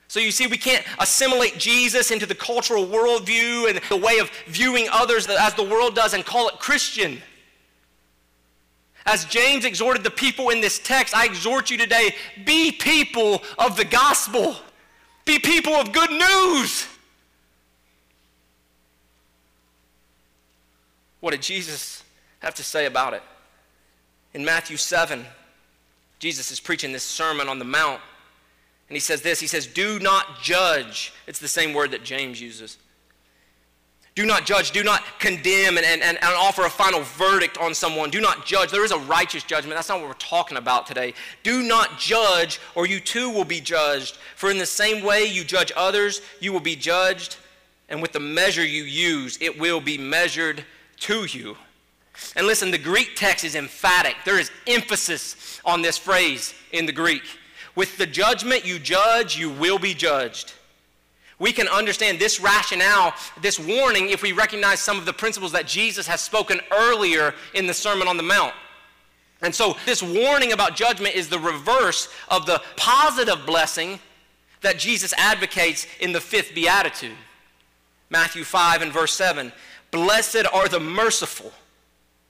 So 0.07 0.21
you 0.21 0.31
see, 0.31 0.47
we 0.47 0.57
can't 0.57 0.85
assimilate 0.99 1.59
Jesus 1.59 2.11
into 2.11 2.25
the 2.25 2.35
cultural 2.35 2.87
worldview 2.87 3.69
and 3.69 3.79
the 3.91 3.97
way 3.97 4.19
of 4.19 4.31
viewing 4.47 4.89
others 4.91 5.29
as 5.29 5.53
the 5.55 5.63
world 5.63 5.95
does 5.95 6.15
and 6.15 6.25
call 6.25 6.49
it 6.49 6.59
Christian. 6.59 7.21
As 9.05 9.27
James 9.27 9.65
exhorted 9.65 10.05
the 10.05 10.11
people 10.11 10.49
in 10.49 10.61
this 10.61 10.79
text, 10.79 11.15
I 11.15 11.27
exhort 11.27 11.71
you 11.71 11.77
today 11.77 12.15
be 12.47 12.73
people 12.73 13.43
of 13.59 13.77
the 13.77 13.85
gospel, 13.85 14.57
be 15.27 15.39
people 15.39 15.75
of 15.75 15.93
good 15.93 16.11
news. 16.11 16.87
What 21.21 21.33
did 21.33 21.43
Jesus 21.43 22.05
have 22.41 22.55
to 22.55 22.63
say 22.63 22.87
about 22.87 23.15
it? 23.15 23.23
In 24.35 24.45
Matthew 24.45 24.77
7, 24.77 25.25
Jesus 26.19 26.51
is 26.51 26.61
preaching 26.61 26.93
this 26.93 27.03
Sermon 27.03 27.49
on 27.49 27.59
the 27.59 27.65
Mount, 27.65 28.01
and 28.89 28.97
he 28.97 29.01
says 29.01 29.23
this 29.23 29.41
He 29.41 29.47
says, 29.47 29.67
Do 29.67 29.99
not 29.99 30.41
judge. 30.43 31.13
It's 31.27 31.39
the 31.39 31.49
same 31.49 31.75
word 31.75 31.91
that 31.93 32.05
James 32.05 32.41
uses. 32.41 32.79
Do 34.19 34.27
not 34.27 34.45
judge, 34.45 34.73
do 34.73 34.83
not 34.83 35.05
condemn 35.21 35.79
and, 35.79 35.87
and, 35.87 36.03
and, 36.03 36.19
offer 36.25 36.65
a 36.65 36.71
final 36.71 37.03
verdict 37.03 37.57
on 37.59 37.73
someone. 37.73 38.11
Do 38.11 38.21
not 38.21 38.45
judge. 38.45 38.73
There 38.73 38.85
is 38.85 38.91
a 38.91 38.99
righteous 38.99 39.45
judgment. 39.45 39.77
That's 39.77 39.89
not 39.89 40.01
what 40.01 40.09
we're 40.09 40.15
talking 40.15 40.59
about 40.59 40.89
today. 40.89 41.15
Do 41.45 41.63
not 41.63 42.01
judge, 42.01 42.59
or 42.75 42.85
you 42.85 42.99
too 42.99 43.31
will 43.31 43.45
be 43.45 43.61
judged. 43.61 44.19
For 44.35 44.51
in 44.51 44.59
the 44.59 44.67
same 44.67 45.05
way 45.05 45.27
you 45.27 45.45
judge 45.45 45.71
others, 45.77 46.21
you 46.41 46.53
will 46.53 46.59
be 46.59 46.75
judged, 46.75 47.37
and 47.89 48.03
with 48.03 48.11
the 48.11 48.19
measure 48.19 48.65
you 48.65 48.83
use, 48.83 49.39
it 49.41 49.57
will 49.57 49.81
be 49.81 49.97
measured 49.97 50.65
to 51.01 51.25
you. 51.25 51.57
And 52.37 52.47
listen, 52.47 52.71
the 52.71 52.79
Greek 52.79 53.13
text 53.15 53.45
is 53.45 53.55
emphatic. 53.55 54.17
There 54.25 54.39
is 54.39 54.51
emphasis 54.67 55.61
on 55.65 55.83
this 55.83 55.97
phrase 55.97 56.55
in 56.73 56.87
the 56.87 56.93
Greek. 56.93 57.23
With 57.75 57.97
the 57.97 58.07
judgment 58.07 58.67
you 58.67 58.79
judge, 58.79 59.37
you 59.37 59.51
will 59.51 59.79
be 59.79 59.95
judged. 59.95 60.53
We 61.39 61.53
can 61.53 61.69
understand 61.69 62.19
this 62.19 62.41
rationale, 62.41 63.15
this 63.41 63.61
warning, 63.61 64.11
if 64.11 64.23
we 64.23 64.33
recognize 64.33 64.81
some 64.81 64.99
of 64.99 65.07
the 65.07 65.13
principles 65.13 65.53
that 65.53 65.69
Jesus 65.69 66.07
has 66.09 66.21
spoken 66.21 66.61
earlier 66.73 67.35
in 67.55 67.69
the 67.69 67.75
Sermon 67.75 68.09
on 68.09 68.17
the 68.17 68.25
Mount. 68.25 68.55
And 69.41 69.55
so, 69.55 69.77
this 69.87 70.03
warning 70.03 70.53
about 70.53 70.75
judgment 70.75 71.15
is 71.15 71.29
the 71.29 71.39
reverse 71.39 72.09
of 72.29 72.45
the 72.47 72.61
positive 72.77 73.47
blessing 73.47 74.01
that 74.63 74.81
Jesus 74.81 75.15
advocates 75.17 75.87
in 76.01 76.11
the 76.11 76.21
fifth 76.21 76.57
beatitude. 76.57 77.17
Matthew 78.11 78.43
5 78.43 78.83
and 78.83 78.93
verse 78.93 79.15
7 79.15 79.53
Blessed 79.91 80.45
are 80.53 80.69
the 80.69 80.81
merciful, 80.81 81.53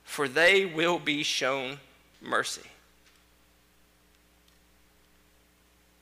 for 0.05 0.29
they 0.29 0.65
will 0.65 0.99
be 0.99 1.23
shown 1.23 1.79
mercy. 2.21 2.63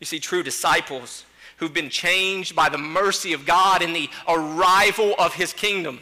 You 0.01 0.07
see, 0.07 0.19
true 0.19 0.43
disciples 0.43 1.25
who've 1.57 1.73
been 1.73 1.89
changed 1.89 2.55
by 2.55 2.69
the 2.69 2.79
mercy 2.79 3.33
of 3.33 3.47
God 3.47 3.81
in 3.83 3.93
the 3.93 4.11
arrival 4.29 5.15
of 5.19 5.35
his 5.35 5.53
kingdom 5.53 6.01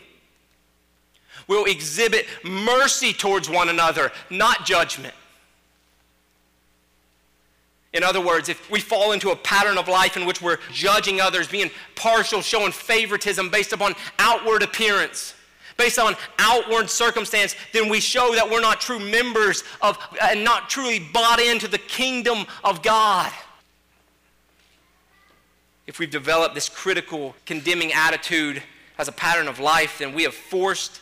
will 1.46 1.66
exhibit 1.66 2.26
mercy 2.42 3.12
towards 3.12 3.48
one 3.48 3.68
another, 3.68 4.10
not 4.30 4.64
judgment. 4.64 5.14
In 7.92 8.02
other 8.02 8.20
words, 8.20 8.48
if 8.48 8.68
we 8.70 8.80
fall 8.80 9.12
into 9.12 9.30
a 9.30 9.36
pattern 9.36 9.78
of 9.78 9.86
life 9.86 10.16
in 10.16 10.26
which 10.26 10.42
we're 10.42 10.58
judging 10.72 11.20
others, 11.20 11.46
being 11.46 11.70
partial, 11.94 12.42
showing 12.42 12.72
favoritism 12.72 13.50
based 13.50 13.72
upon 13.72 13.94
outward 14.18 14.64
appearance, 14.64 15.33
based 15.76 15.98
on 15.98 16.14
outward 16.38 16.88
circumstance, 16.88 17.56
then 17.72 17.88
we 17.88 18.00
show 18.00 18.34
that 18.34 18.48
we're 18.48 18.60
not 18.60 18.80
true 18.80 18.98
members 18.98 19.64
of 19.82 19.98
and 20.22 20.44
not 20.44 20.70
truly 20.70 21.00
bought 21.12 21.40
into 21.40 21.68
the 21.68 21.78
kingdom 21.78 22.46
of 22.62 22.82
God 22.82 23.32
if 25.86 25.98
we've 25.98 26.10
developed 26.10 26.54
this 26.54 26.68
critical, 26.68 27.34
condemning 27.44 27.92
attitude 27.92 28.62
as 28.98 29.08
a 29.08 29.12
pattern 29.12 29.48
of 29.48 29.58
life, 29.58 29.98
then 29.98 30.14
we 30.14 30.22
have 30.22 30.34
forced 30.34 31.00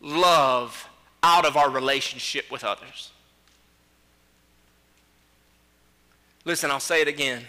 love 0.00 0.88
out 1.22 1.44
of 1.44 1.56
our 1.56 1.70
relationship 1.70 2.50
with 2.50 2.64
others. 2.64 3.10
Listen, 6.44 6.70
I'll 6.70 6.80
say 6.80 7.00
it 7.02 7.08
again. 7.08 7.44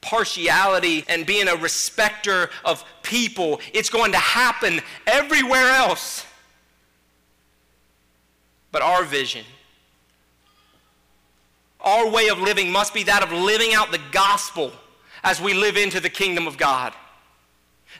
Partiality 0.00 1.04
and 1.08 1.26
being 1.26 1.48
a 1.48 1.56
respecter 1.56 2.50
of 2.64 2.84
people, 3.02 3.60
it's 3.72 3.90
going 3.90 4.12
to 4.12 4.18
happen 4.18 4.80
everywhere 5.06 5.70
else. 5.72 6.24
But 8.70 8.82
our 8.82 9.04
vision, 9.04 9.44
our 11.80 12.08
way 12.08 12.28
of 12.28 12.38
living 12.38 12.70
must 12.70 12.92
be 12.94 13.02
that 13.04 13.22
of 13.22 13.32
living 13.32 13.74
out 13.74 13.90
the 13.90 14.00
gospel 14.12 14.72
as 15.24 15.40
we 15.40 15.54
live 15.54 15.76
into 15.76 16.00
the 16.00 16.10
kingdom 16.10 16.46
of 16.46 16.56
God. 16.56 16.92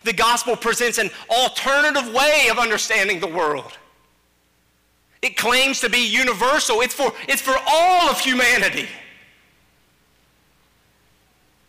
The 0.04 0.12
gospel 0.12 0.56
presents 0.56 0.98
an 0.98 1.10
alternative 1.30 2.12
way 2.12 2.48
of 2.50 2.58
understanding 2.58 3.20
the 3.20 3.26
world. 3.26 3.76
It 5.22 5.36
claims 5.36 5.80
to 5.80 5.90
be 5.90 6.06
universal, 6.06 6.80
it's 6.80 6.94
for, 6.94 7.12
it's 7.26 7.42
for 7.42 7.56
all 7.66 8.08
of 8.08 8.20
humanity. 8.20 8.88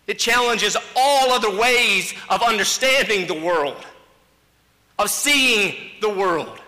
It 0.10 0.18
challenges 0.18 0.76
all 0.96 1.30
other 1.30 1.56
ways 1.56 2.16
of 2.32 2.42
understanding 2.42 3.28
the 3.28 3.40
world, 3.40 3.78
of 4.98 5.12
seeing 5.12 5.76
the 6.02 6.10
world. 6.10 6.60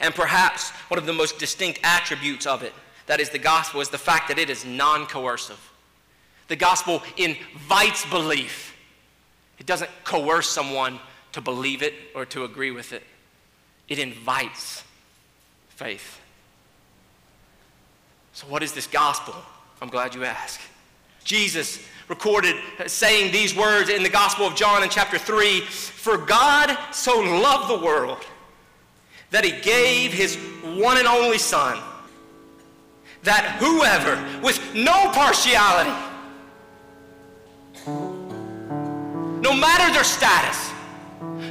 And 0.00 0.12
perhaps 0.12 0.70
one 0.88 0.98
of 0.98 1.06
the 1.06 1.12
most 1.12 1.38
distinct 1.38 1.78
attributes 1.84 2.46
of 2.46 2.64
it, 2.64 2.72
that 3.06 3.20
is 3.20 3.30
the 3.30 3.38
gospel, 3.38 3.80
is 3.80 3.90
the 3.90 3.96
fact 3.96 4.26
that 4.26 4.40
it 4.40 4.50
is 4.50 4.64
non 4.64 5.06
coercive. 5.06 5.60
The 6.48 6.56
gospel 6.56 7.00
invites 7.16 8.04
belief, 8.06 8.76
it 9.60 9.66
doesn't 9.66 9.90
coerce 10.02 10.48
someone 10.48 10.98
to 11.30 11.40
believe 11.40 11.80
it 11.80 11.94
or 12.16 12.26
to 12.26 12.42
agree 12.42 12.72
with 12.72 12.92
it, 12.92 13.04
it 13.88 14.00
invites 14.00 14.82
faith. 15.68 16.20
So, 18.32 18.48
what 18.48 18.64
is 18.64 18.72
this 18.72 18.88
gospel? 18.88 19.36
I'm 19.80 19.90
glad 19.90 20.16
you 20.16 20.24
asked. 20.24 20.60
Jesus 21.24 21.80
recorded 22.10 22.56
uh, 22.78 22.88
saying 22.88 23.32
these 23.32 23.54
words 23.54 23.88
in 23.88 24.02
the 24.02 24.08
Gospel 24.08 24.44
of 24.44 24.56
John 24.56 24.82
in 24.82 24.90
chapter 24.90 25.16
3 25.16 25.60
For 25.60 26.18
God 26.18 26.76
so 26.92 27.20
loved 27.20 27.70
the 27.70 27.86
world 27.86 28.18
that 29.30 29.44
he 29.44 29.52
gave 29.62 30.12
his 30.12 30.34
one 30.64 30.98
and 30.98 31.06
only 31.06 31.38
Son, 31.38 31.78
that 33.22 33.56
whoever, 33.60 34.20
with 34.42 34.58
no 34.74 35.12
partiality, 35.12 35.94
no 39.40 39.54
matter 39.54 39.92
their 39.94 40.04
status, 40.04 40.72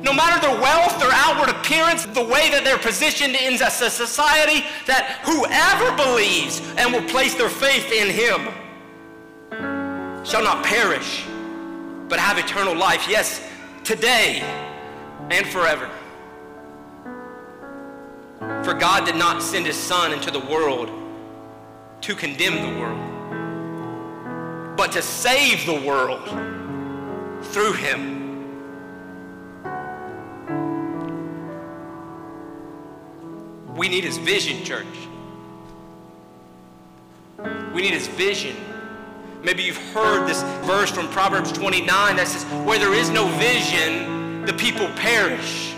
no 0.03 0.11
matter 0.11 0.45
their 0.45 0.59
wealth, 0.59 0.99
their 0.99 1.11
outward 1.13 1.49
appearance, 1.49 2.03
the 2.03 2.23
way 2.23 2.51
that 2.51 2.63
they're 2.65 2.77
positioned 2.77 3.33
in 3.35 3.53
a 3.53 3.69
society, 3.69 4.65
that 4.87 5.21
whoever 5.23 5.95
believes 5.95 6.61
and 6.75 6.91
will 6.91 7.07
place 7.09 7.33
their 7.35 7.49
faith 7.49 7.93
in 7.93 8.09
him 8.09 8.53
shall 10.23 10.43
not 10.43 10.63
perish, 10.65 11.25
but 12.07 12.19
have 12.19 12.37
eternal 12.37 12.75
life. 12.75 13.07
Yes, 13.07 13.41
today 13.83 14.41
and 15.29 15.45
forever. 15.47 15.89
For 18.63 18.73
God 18.73 19.05
did 19.05 19.15
not 19.15 19.41
send 19.41 19.65
his 19.65 19.77
Son 19.77 20.11
into 20.11 20.31
the 20.31 20.39
world 20.39 20.89
to 22.01 22.15
condemn 22.15 22.73
the 22.73 22.79
world 22.79 23.09
but 24.79 24.93
to 24.93 25.01
save 25.01 25.65
the 25.65 25.81
world 25.85 26.25
through 27.47 27.73
him. 27.73 28.47
We 33.75 33.89
need 33.89 34.05
his 34.05 34.17
vision, 34.17 34.63
church. 34.63 34.85
We 37.73 37.81
need 37.81 37.91
his 37.91 38.07
vision. 38.07 38.55
Maybe 39.41 39.63
you've 39.63 39.77
heard 39.93 40.27
this 40.27 40.41
verse 40.67 40.91
from 40.91 41.07
Proverbs 41.09 41.51
29 41.53 41.87
that 42.17 42.27
says, 42.27 42.43
Where 42.65 42.77
there 42.77 42.93
is 42.93 43.09
no 43.09 43.27
vision, 43.37 44.45
the 44.45 44.53
people 44.53 44.87
perish. 44.95 45.71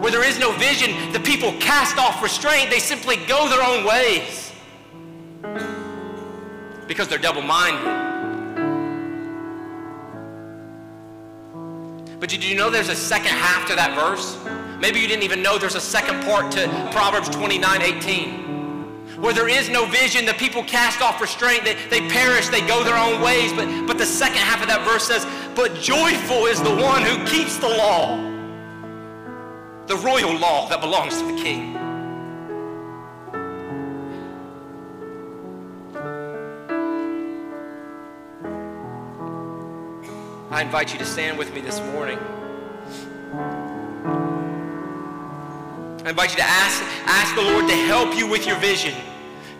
Where 0.00 0.12
there 0.12 0.24
is 0.24 0.38
no 0.38 0.52
vision, 0.52 1.12
the 1.12 1.20
people 1.20 1.52
cast 1.58 1.98
off 1.98 2.22
restraint. 2.22 2.70
They 2.70 2.78
simply 2.78 3.16
go 3.26 3.48
their 3.48 3.62
own 3.62 3.84
ways 3.84 4.52
because 6.86 7.08
they're 7.08 7.18
double 7.18 7.42
minded. 7.42 7.84
But 12.20 12.28
did 12.28 12.44
you 12.44 12.54
know 12.54 12.70
there's 12.70 12.88
a 12.88 12.96
second 12.96 13.32
half 13.32 13.68
to 13.68 13.74
that 13.74 13.94
verse? 13.94 14.38
Maybe 14.80 15.00
you 15.00 15.08
didn't 15.08 15.24
even 15.24 15.42
know 15.42 15.58
there's 15.58 15.74
a 15.74 15.80
second 15.80 16.22
part 16.22 16.52
to 16.52 16.88
Proverbs 16.92 17.28
29 17.28 17.82
18. 17.82 18.53
Where 19.24 19.32
there 19.32 19.48
is 19.48 19.70
no 19.70 19.86
vision, 19.86 20.26
the 20.26 20.34
people 20.34 20.62
cast 20.62 21.00
off 21.00 21.18
restraint, 21.18 21.64
they, 21.64 21.76
they 21.88 22.06
perish, 22.10 22.48
they 22.48 22.60
go 22.60 22.84
their 22.84 22.98
own 22.98 23.22
ways. 23.22 23.54
But, 23.54 23.86
but 23.86 23.96
the 23.96 24.04
second 24.04 24.36
half 24.36 24.60
of 24.60 24.68
that 24.68 24.84
verse 24.84 25.06
says, 25.06 25.24
But 25.54 25.80
joyful 25.80 26.44
is 26.44 26.60
the 26.60 26.74
one 26.76 27.02
who 27.02 27.24
keeps 27.24 27.56
the 27.56 27.70
law, 27.70 28.18
the 29.86 29.96
royal 29.96 30.36
law 30.36 30.68
that 30.68 30.82
belongs 30.82 31.16
to 31.22 31.24
the 31.24 31.42
king. 31.42 31.74
I 40.50 40.60
invite 40.60 40.92
you 40.92 40.98
to 40.98 41.06
stand 41.06 41.38
with 41.38 41.54
me 41.54 41.62
this 41.62 41.80
morning. 41.80 42.18
I 46.04 46.10
invite 46.10 46.32
you 46.32 46.36
to 46.36 46.42
ask, 46.42 46.82
ask 47.06 47.34
the 47.34 47.40
Lord 47.40 47.66
to 47.70 47.74
help 47.74 48.14
you 48.18 48.26
with 48.26 48.46
your 48.46 48.56
vision, 48.58 48.92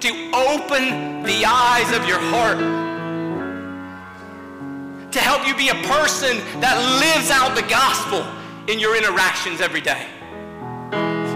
to 0.05 0.11
open 0.35 1.23
the 1.23 1.47
eyes 1.47 1.91
of 1.97 2.07
your 2.07 2.19
heart, 2.19 2.59
to 5.11 5.19
help 5.19 5.49
you 5.49 5.57
be 5.57 5.71
a 5.71 5.89
person 5.89 6.37
that 6.61 6.77
lives 7.01 7.31
out 7.31 7.57
the 7.57 7.67
gospel 7.71 8.21
in 8.71 8.79
your 8.79 8.99
interactions 8.99 9.63
every 9.63 9.81
day. 9.81 10.05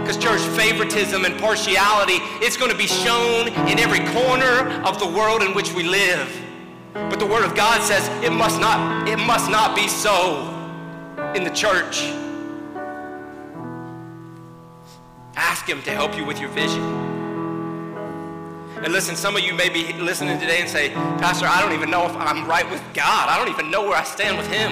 Because, 0.03 0.19
church, 0.19 0.43
favoritism 0.55 1.25
and 1.25 1.41
partiality, 1.41 2.19
it's 2.45 2.59
going 2.59 2.71
to 2.71 2.77
be 2.77 2.87
shown 2.87 3.49
in 3.69 3.79
every 3.79 4.01
corner 4.12 4.69
of 4.85 4.99
the 4.99 5.07
world 5.07 5.41
in 5.41 5.55
which 5.55 5.73
we 5.73 5.85
live. 5.85 6.29
But 6.93 7.19
the 7.19 7.27
Word 7.27 7.47
of 7.47 7.57
God 7.57 7.81
says 7.81 8.07
it 8.23 8.33
must 8.35 8.61
not, 8.61 9.09
it 9.09 9.19
must 9.19 9.51
not 9.51 9.75
be 9.75 9.89
so 9.89 10.45
in 11.35 11.43
the 11.43 11.53
church. 11.53 12.03
Ask 15.37 15.66
Him 15.66 15.81
to 15.85 15.91
help 15.91 16.14
you 16.19 16.27
with 16.27 16.39
your 16.39 16.51
vision. 16.51 17.07
And 18.83 18.93
listen, 18.93 19.16
some 19.16 19.35
of 19.35 19.43
you 19.43 19.55
may 19.55 19.68
be 19.68 19.93
listening 19.95 20.39
today 20.39 20.61
and 20.61 20.70
say, 20.70 20.91
Pastor, 20.91 21.47
I 21.47 21.61
don't 21.61 21.72
even 21.72 21.91
know 21.91 22.07
if 22.07 22.14
I'm 22.14 22.47
right 22.47 22.68
with 22.70 22.83
God. 22.95 23.29
I 23.29 23.37
don't 23.37 23.49
even 23.49 23.72
know 23.72 23.83
where 23.83 23.97
I 23.97 24.05
stand 24.05 24.39
with 24.39 24.47
Him. 24.47 24.70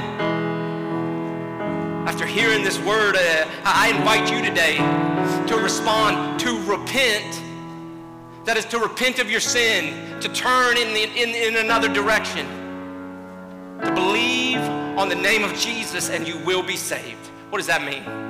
After 2.07 2.25
hearing 2.25 2.63
this 2.63 2.79
word, 2.79 3.17
uh, 3.17 3.49
I 3.65 3.93
invite 3.97 4.31
you 4.31 4.41
today 4.43 4.77
to 5.49 5.57
respond, 5.61 6.39
to 6.41 6.57
repent. 6.63 7.43
That 8.45 8.57
is 8.57 8.65
to 8.67 8.79
repent 8.79 9.19
of 9.19 9.29
your 9.29 9.41
sin, 9.41 10.21
to 10.21 10.29
turn 10.29 10.77
in, 10.77 10.95
the, 10.95 11.03
in, 11.03 11.31
in 11.31 11.57
another 11.57 11.93
direction, 11.93 12.47
to 13.85 13.93
believe 13.93 14.61
on 14.97 15.09
the 15.09 15.17
name 15.17 15.43
of 15.43 15.53
Jesus, 15.55 16.11
and 16.11 16.29
you 16.29 16.39
will 16.47 16.63
be 16.63 16.77
saved. 16.77 17.27
What 17.51 17.59
does 17.59 17.67
that 17.67 17.83
mean? 17.83 18.26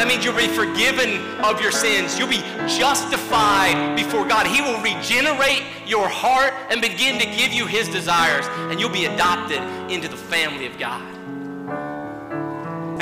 That 0.00 0.08
means 0.08 0.24
you'll 0.24 0.34
be 0.34 0.48
forgiven 0.48 1.20
of 1.44 1.60
your 1.60 1.70
sins. 1.70 2.18
You'll 2.18 2.26
be 2.26 2.40
justified 2.66 3.94
before 3.94 4.26
God. 4.26 4.46
He 4.46 4.62
will 4.62 4.80
regenerate 4.80 5.62
your 5.86 6.08
heart 6.08 6.54
and 6.70 6.80
begin 6.80 7.20
to 7.20 7.26
give 7.26 7.52
you 7.52 7.66
his 7.66 7.86
desires, 7.86 8.46
and 8.72 8.80
you'll 8.80 8.88
be 8.88 9.04
adopted 9.04 9.60
into 9.92 10.08
the 10.08 10.16
family 10.16 10.64
of 10.64 10.78
God. 10.78 11.02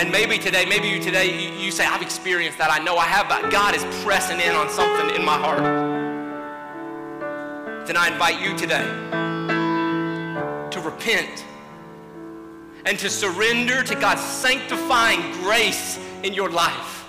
And 0.00 0.10
maybe 0.10 0.38
today, 0.38 0.66
maybe 0.66 0.88
you 0.88 1.00
today, 1.00 1.56
you, 1.56 1.70
say, 1.70 1.86
I've 1.86 2.02
experienced 2.02 2.58
that. 2.58 2.68
I 2.68 2.82
know 2.82 2.96
I 2.96 3.04
have, 3.04 3.28
but 3.28 3.48
God 3.52 3.76
is 3.76 3.84
pressing 4.02 4.40
in 4.40 4.56
on 4.56 4.68
something 4.68 5.14
in 5.14 5.24
my 5.24 5.38
heart. 5.38 5.62
Then 7.86 7.96
I 7.96 8.08
invite 8.08 8.40
you 8.40 8.58
today 8.58 8.82
to 10.72 10.80
repent 10.80 11.44
and 12.84 12.98
to 12.98 13.08
surrender 13.08 13.84
to 13.84 13.94
God's 13.94 14.22
sanctifying 14.22 15.30
grace 15.44 16.00
in 16.22 16.34
your 16.34 16.50
life. 16.50 17.04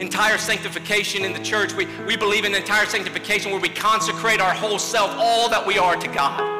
Entire 0.00 0.38
sanctification 0.38 1.24
in 1.24 1.32
the 1.32 1.42
church, 1.42 1.72
we, 1.74 1.86
we 2.06 2.16
believe 2.16 2.44
in 2.44 2.54
entire 2.54 2.86
sanctification 2.86 3.50
where 3.50 3.60
we 3.60 3.68
consecrate 3.68 4.40
our 4.40 4.54
whole 4.54 4.78
self, 4.78 5.10
all 5.16 5.48
that 5.48 5.66
we 5.66 5.78
are 5.78 5.96
to 5.96 6.08
God 6.08 6.58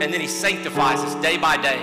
and 0.00 0.14
then 0.14 0.20
he 0.20 0.26
sanctifies 0.26 0.98
us 1.00 1.14
day 1.16 1.36
by 1.36 1.58
day 1.58 1.78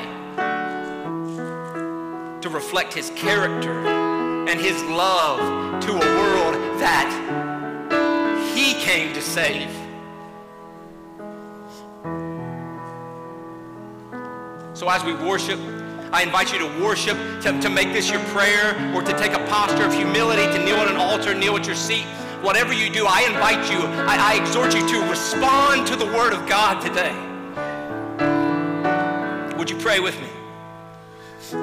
to 2.42 2.50
reflect 2.50 2.92
his 2.92 3.12
character 3.12 3.88
and 4.50 4.60
his 4.60 4.82
love 4.86 5.40
to 5.84 5.92
a 5.92 6.00
world 6.00 6.56
that 6.80 7.08
he 8.56 8.74
came 8.84 9.14
to 9.14 9.22
save. 9.22 9.70
So 14.76 14.90
as 14.90 15.04
we 15.04 15.14
worship, 15.14 15.60
I 16.12 16.24
invite 16.24 16.54
you 16.54 16.60
to 16.60 16.68
worship, 16.82 17.18
to, 17.42 17.60
to 17.60 17.70
make 17.70 17.92
this 17.92 18.10
your 18.10 18.22
prayer, 18.26 18.76
or 18.96 19.02
to 19.02 19.18
take 19.18 19.34
a 19.34 19.46
posture 19.48 19.86
of 19.86 19.94
humility, 19.94 20.44
to 20.44 20.64
kneel 20.64 20.78
at 20.78 20.88
an 20.88 20.96
altar, 20.96 21.34
kneel 21.34 21.58
at 21.58 21.66
your 21.66 21.76
seat. 21.76 22.06
Whatever 22.42 22.74
you 22.74 22.90
do, 22.90 23.06
I 23.08 23.24
invite 23.24 23.70
you, 23.70 23.80
I, 23.80 24.34
I 24.34 24.42
exhort 24.42 24.74
you 24.74 24.88
to 24.88 25.10
respond 25.10 25.88
to 25.88 25.96
the 25.96 26.06
Word 26.06 26.34
of 26.34 26.48
God 26.48 26.82
today. 26.82 27.14
Would 29.58 29.70
you 29.70 29.78
pray 29.78 30.00
with 30.00 30.18
me? 30.22 30.28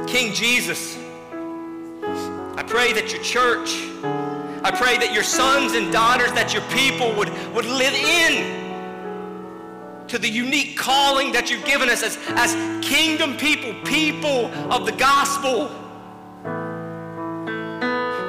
King 0.06 0.34
Jesus, 0.34 0.98
I 2.56 2.64
pray 2.66 2.92
that 2.92 3.12
your 3.12 3.22
church, 3.22 3.88
I 4.62 4.70
pray 4.70 4.98
that 4.98 5.12
your 5.12 5.22
sons 5.22 5.72
and 5.72 5.92
daughters, 5.92 6.32
that 6.32 6.52
your 6.52 6.62
people 6.70 7.14
would, 7.16 7.30
would 7.54 7.66
live 7.66 7.94
in 7.94 8.63
to 10.08 10.18
the 10.18 10.28
unique 10.28 10.76
calling 10.76 11.32
that 11.32 11.50
you've 11.50 11.64
given 11.64 11.88
us 11.88 12.02
as, 12.02 12.18
as 12.30 12.54
kingdom 12.84 13.36
people, 13.36 13.74
people 13.84 14.46
of 14.72 14.86
the 14.86 14.92
gospel 14.92 15.70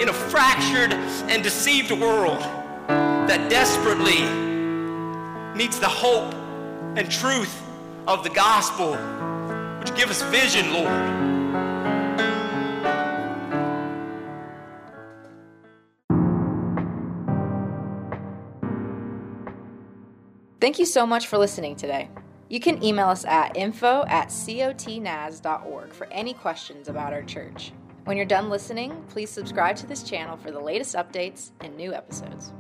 in 0.02 0.10
a 0.10 0.14
fractured 0.14 0.94
and 1.30 1.44
deceived 1.44 1.92
world 1.92 2.40
that 2.88 3.50
desperately 3.50 4.22
needs 5.58 5.80
the 5.80 5.88
hope 5.88 6.34
and 6.98 7.10
truth 7.10 7.62
of 8.08 8.24
the 8.24 8.30
gospel. 8.30 8.92
Would 9.80 9.90
you 9.90 9.96
give 9.96 10.10
us 10.10 10.22
vision, 10.24 10.74
Lord? 10.74 11.25
Thank 20.66 20.80
you 20.80 20.86
so 20.88 21.06
much 21.06 21.28
for 21.28 21.38
listening 21.38 21.76
today. 21.76 22.10
You 22.50 22.60
can 22.60 22.84
email 22.84 23.10
us 23.10 23.24
at 23.24 23.56
info 23.56 24.04
at 24.08 24.30
cotnaz.org 24.30 25.94
for 25.94 26.08
any 26.08 26.34
questions 26.34 26.88
about 26.88 27.14
our 27.14 27.22
church. 27.22 27.72
When 28.06 28.18
you're 28.18 28.26
done 28.26 28.50
listening, 28.50 29.06
please 29.10 29.30
subscribe 29.30 29.76
to 29.76 29.86
this 29.86 30.02
channel 30.02 30.38
for 30.38 30.50
the 30.50 30.60
latest 30.60 30.96
updates 30.96 31.52
and 31.62 31.78
new 31.78 31.94
episodes. 31.94 32.52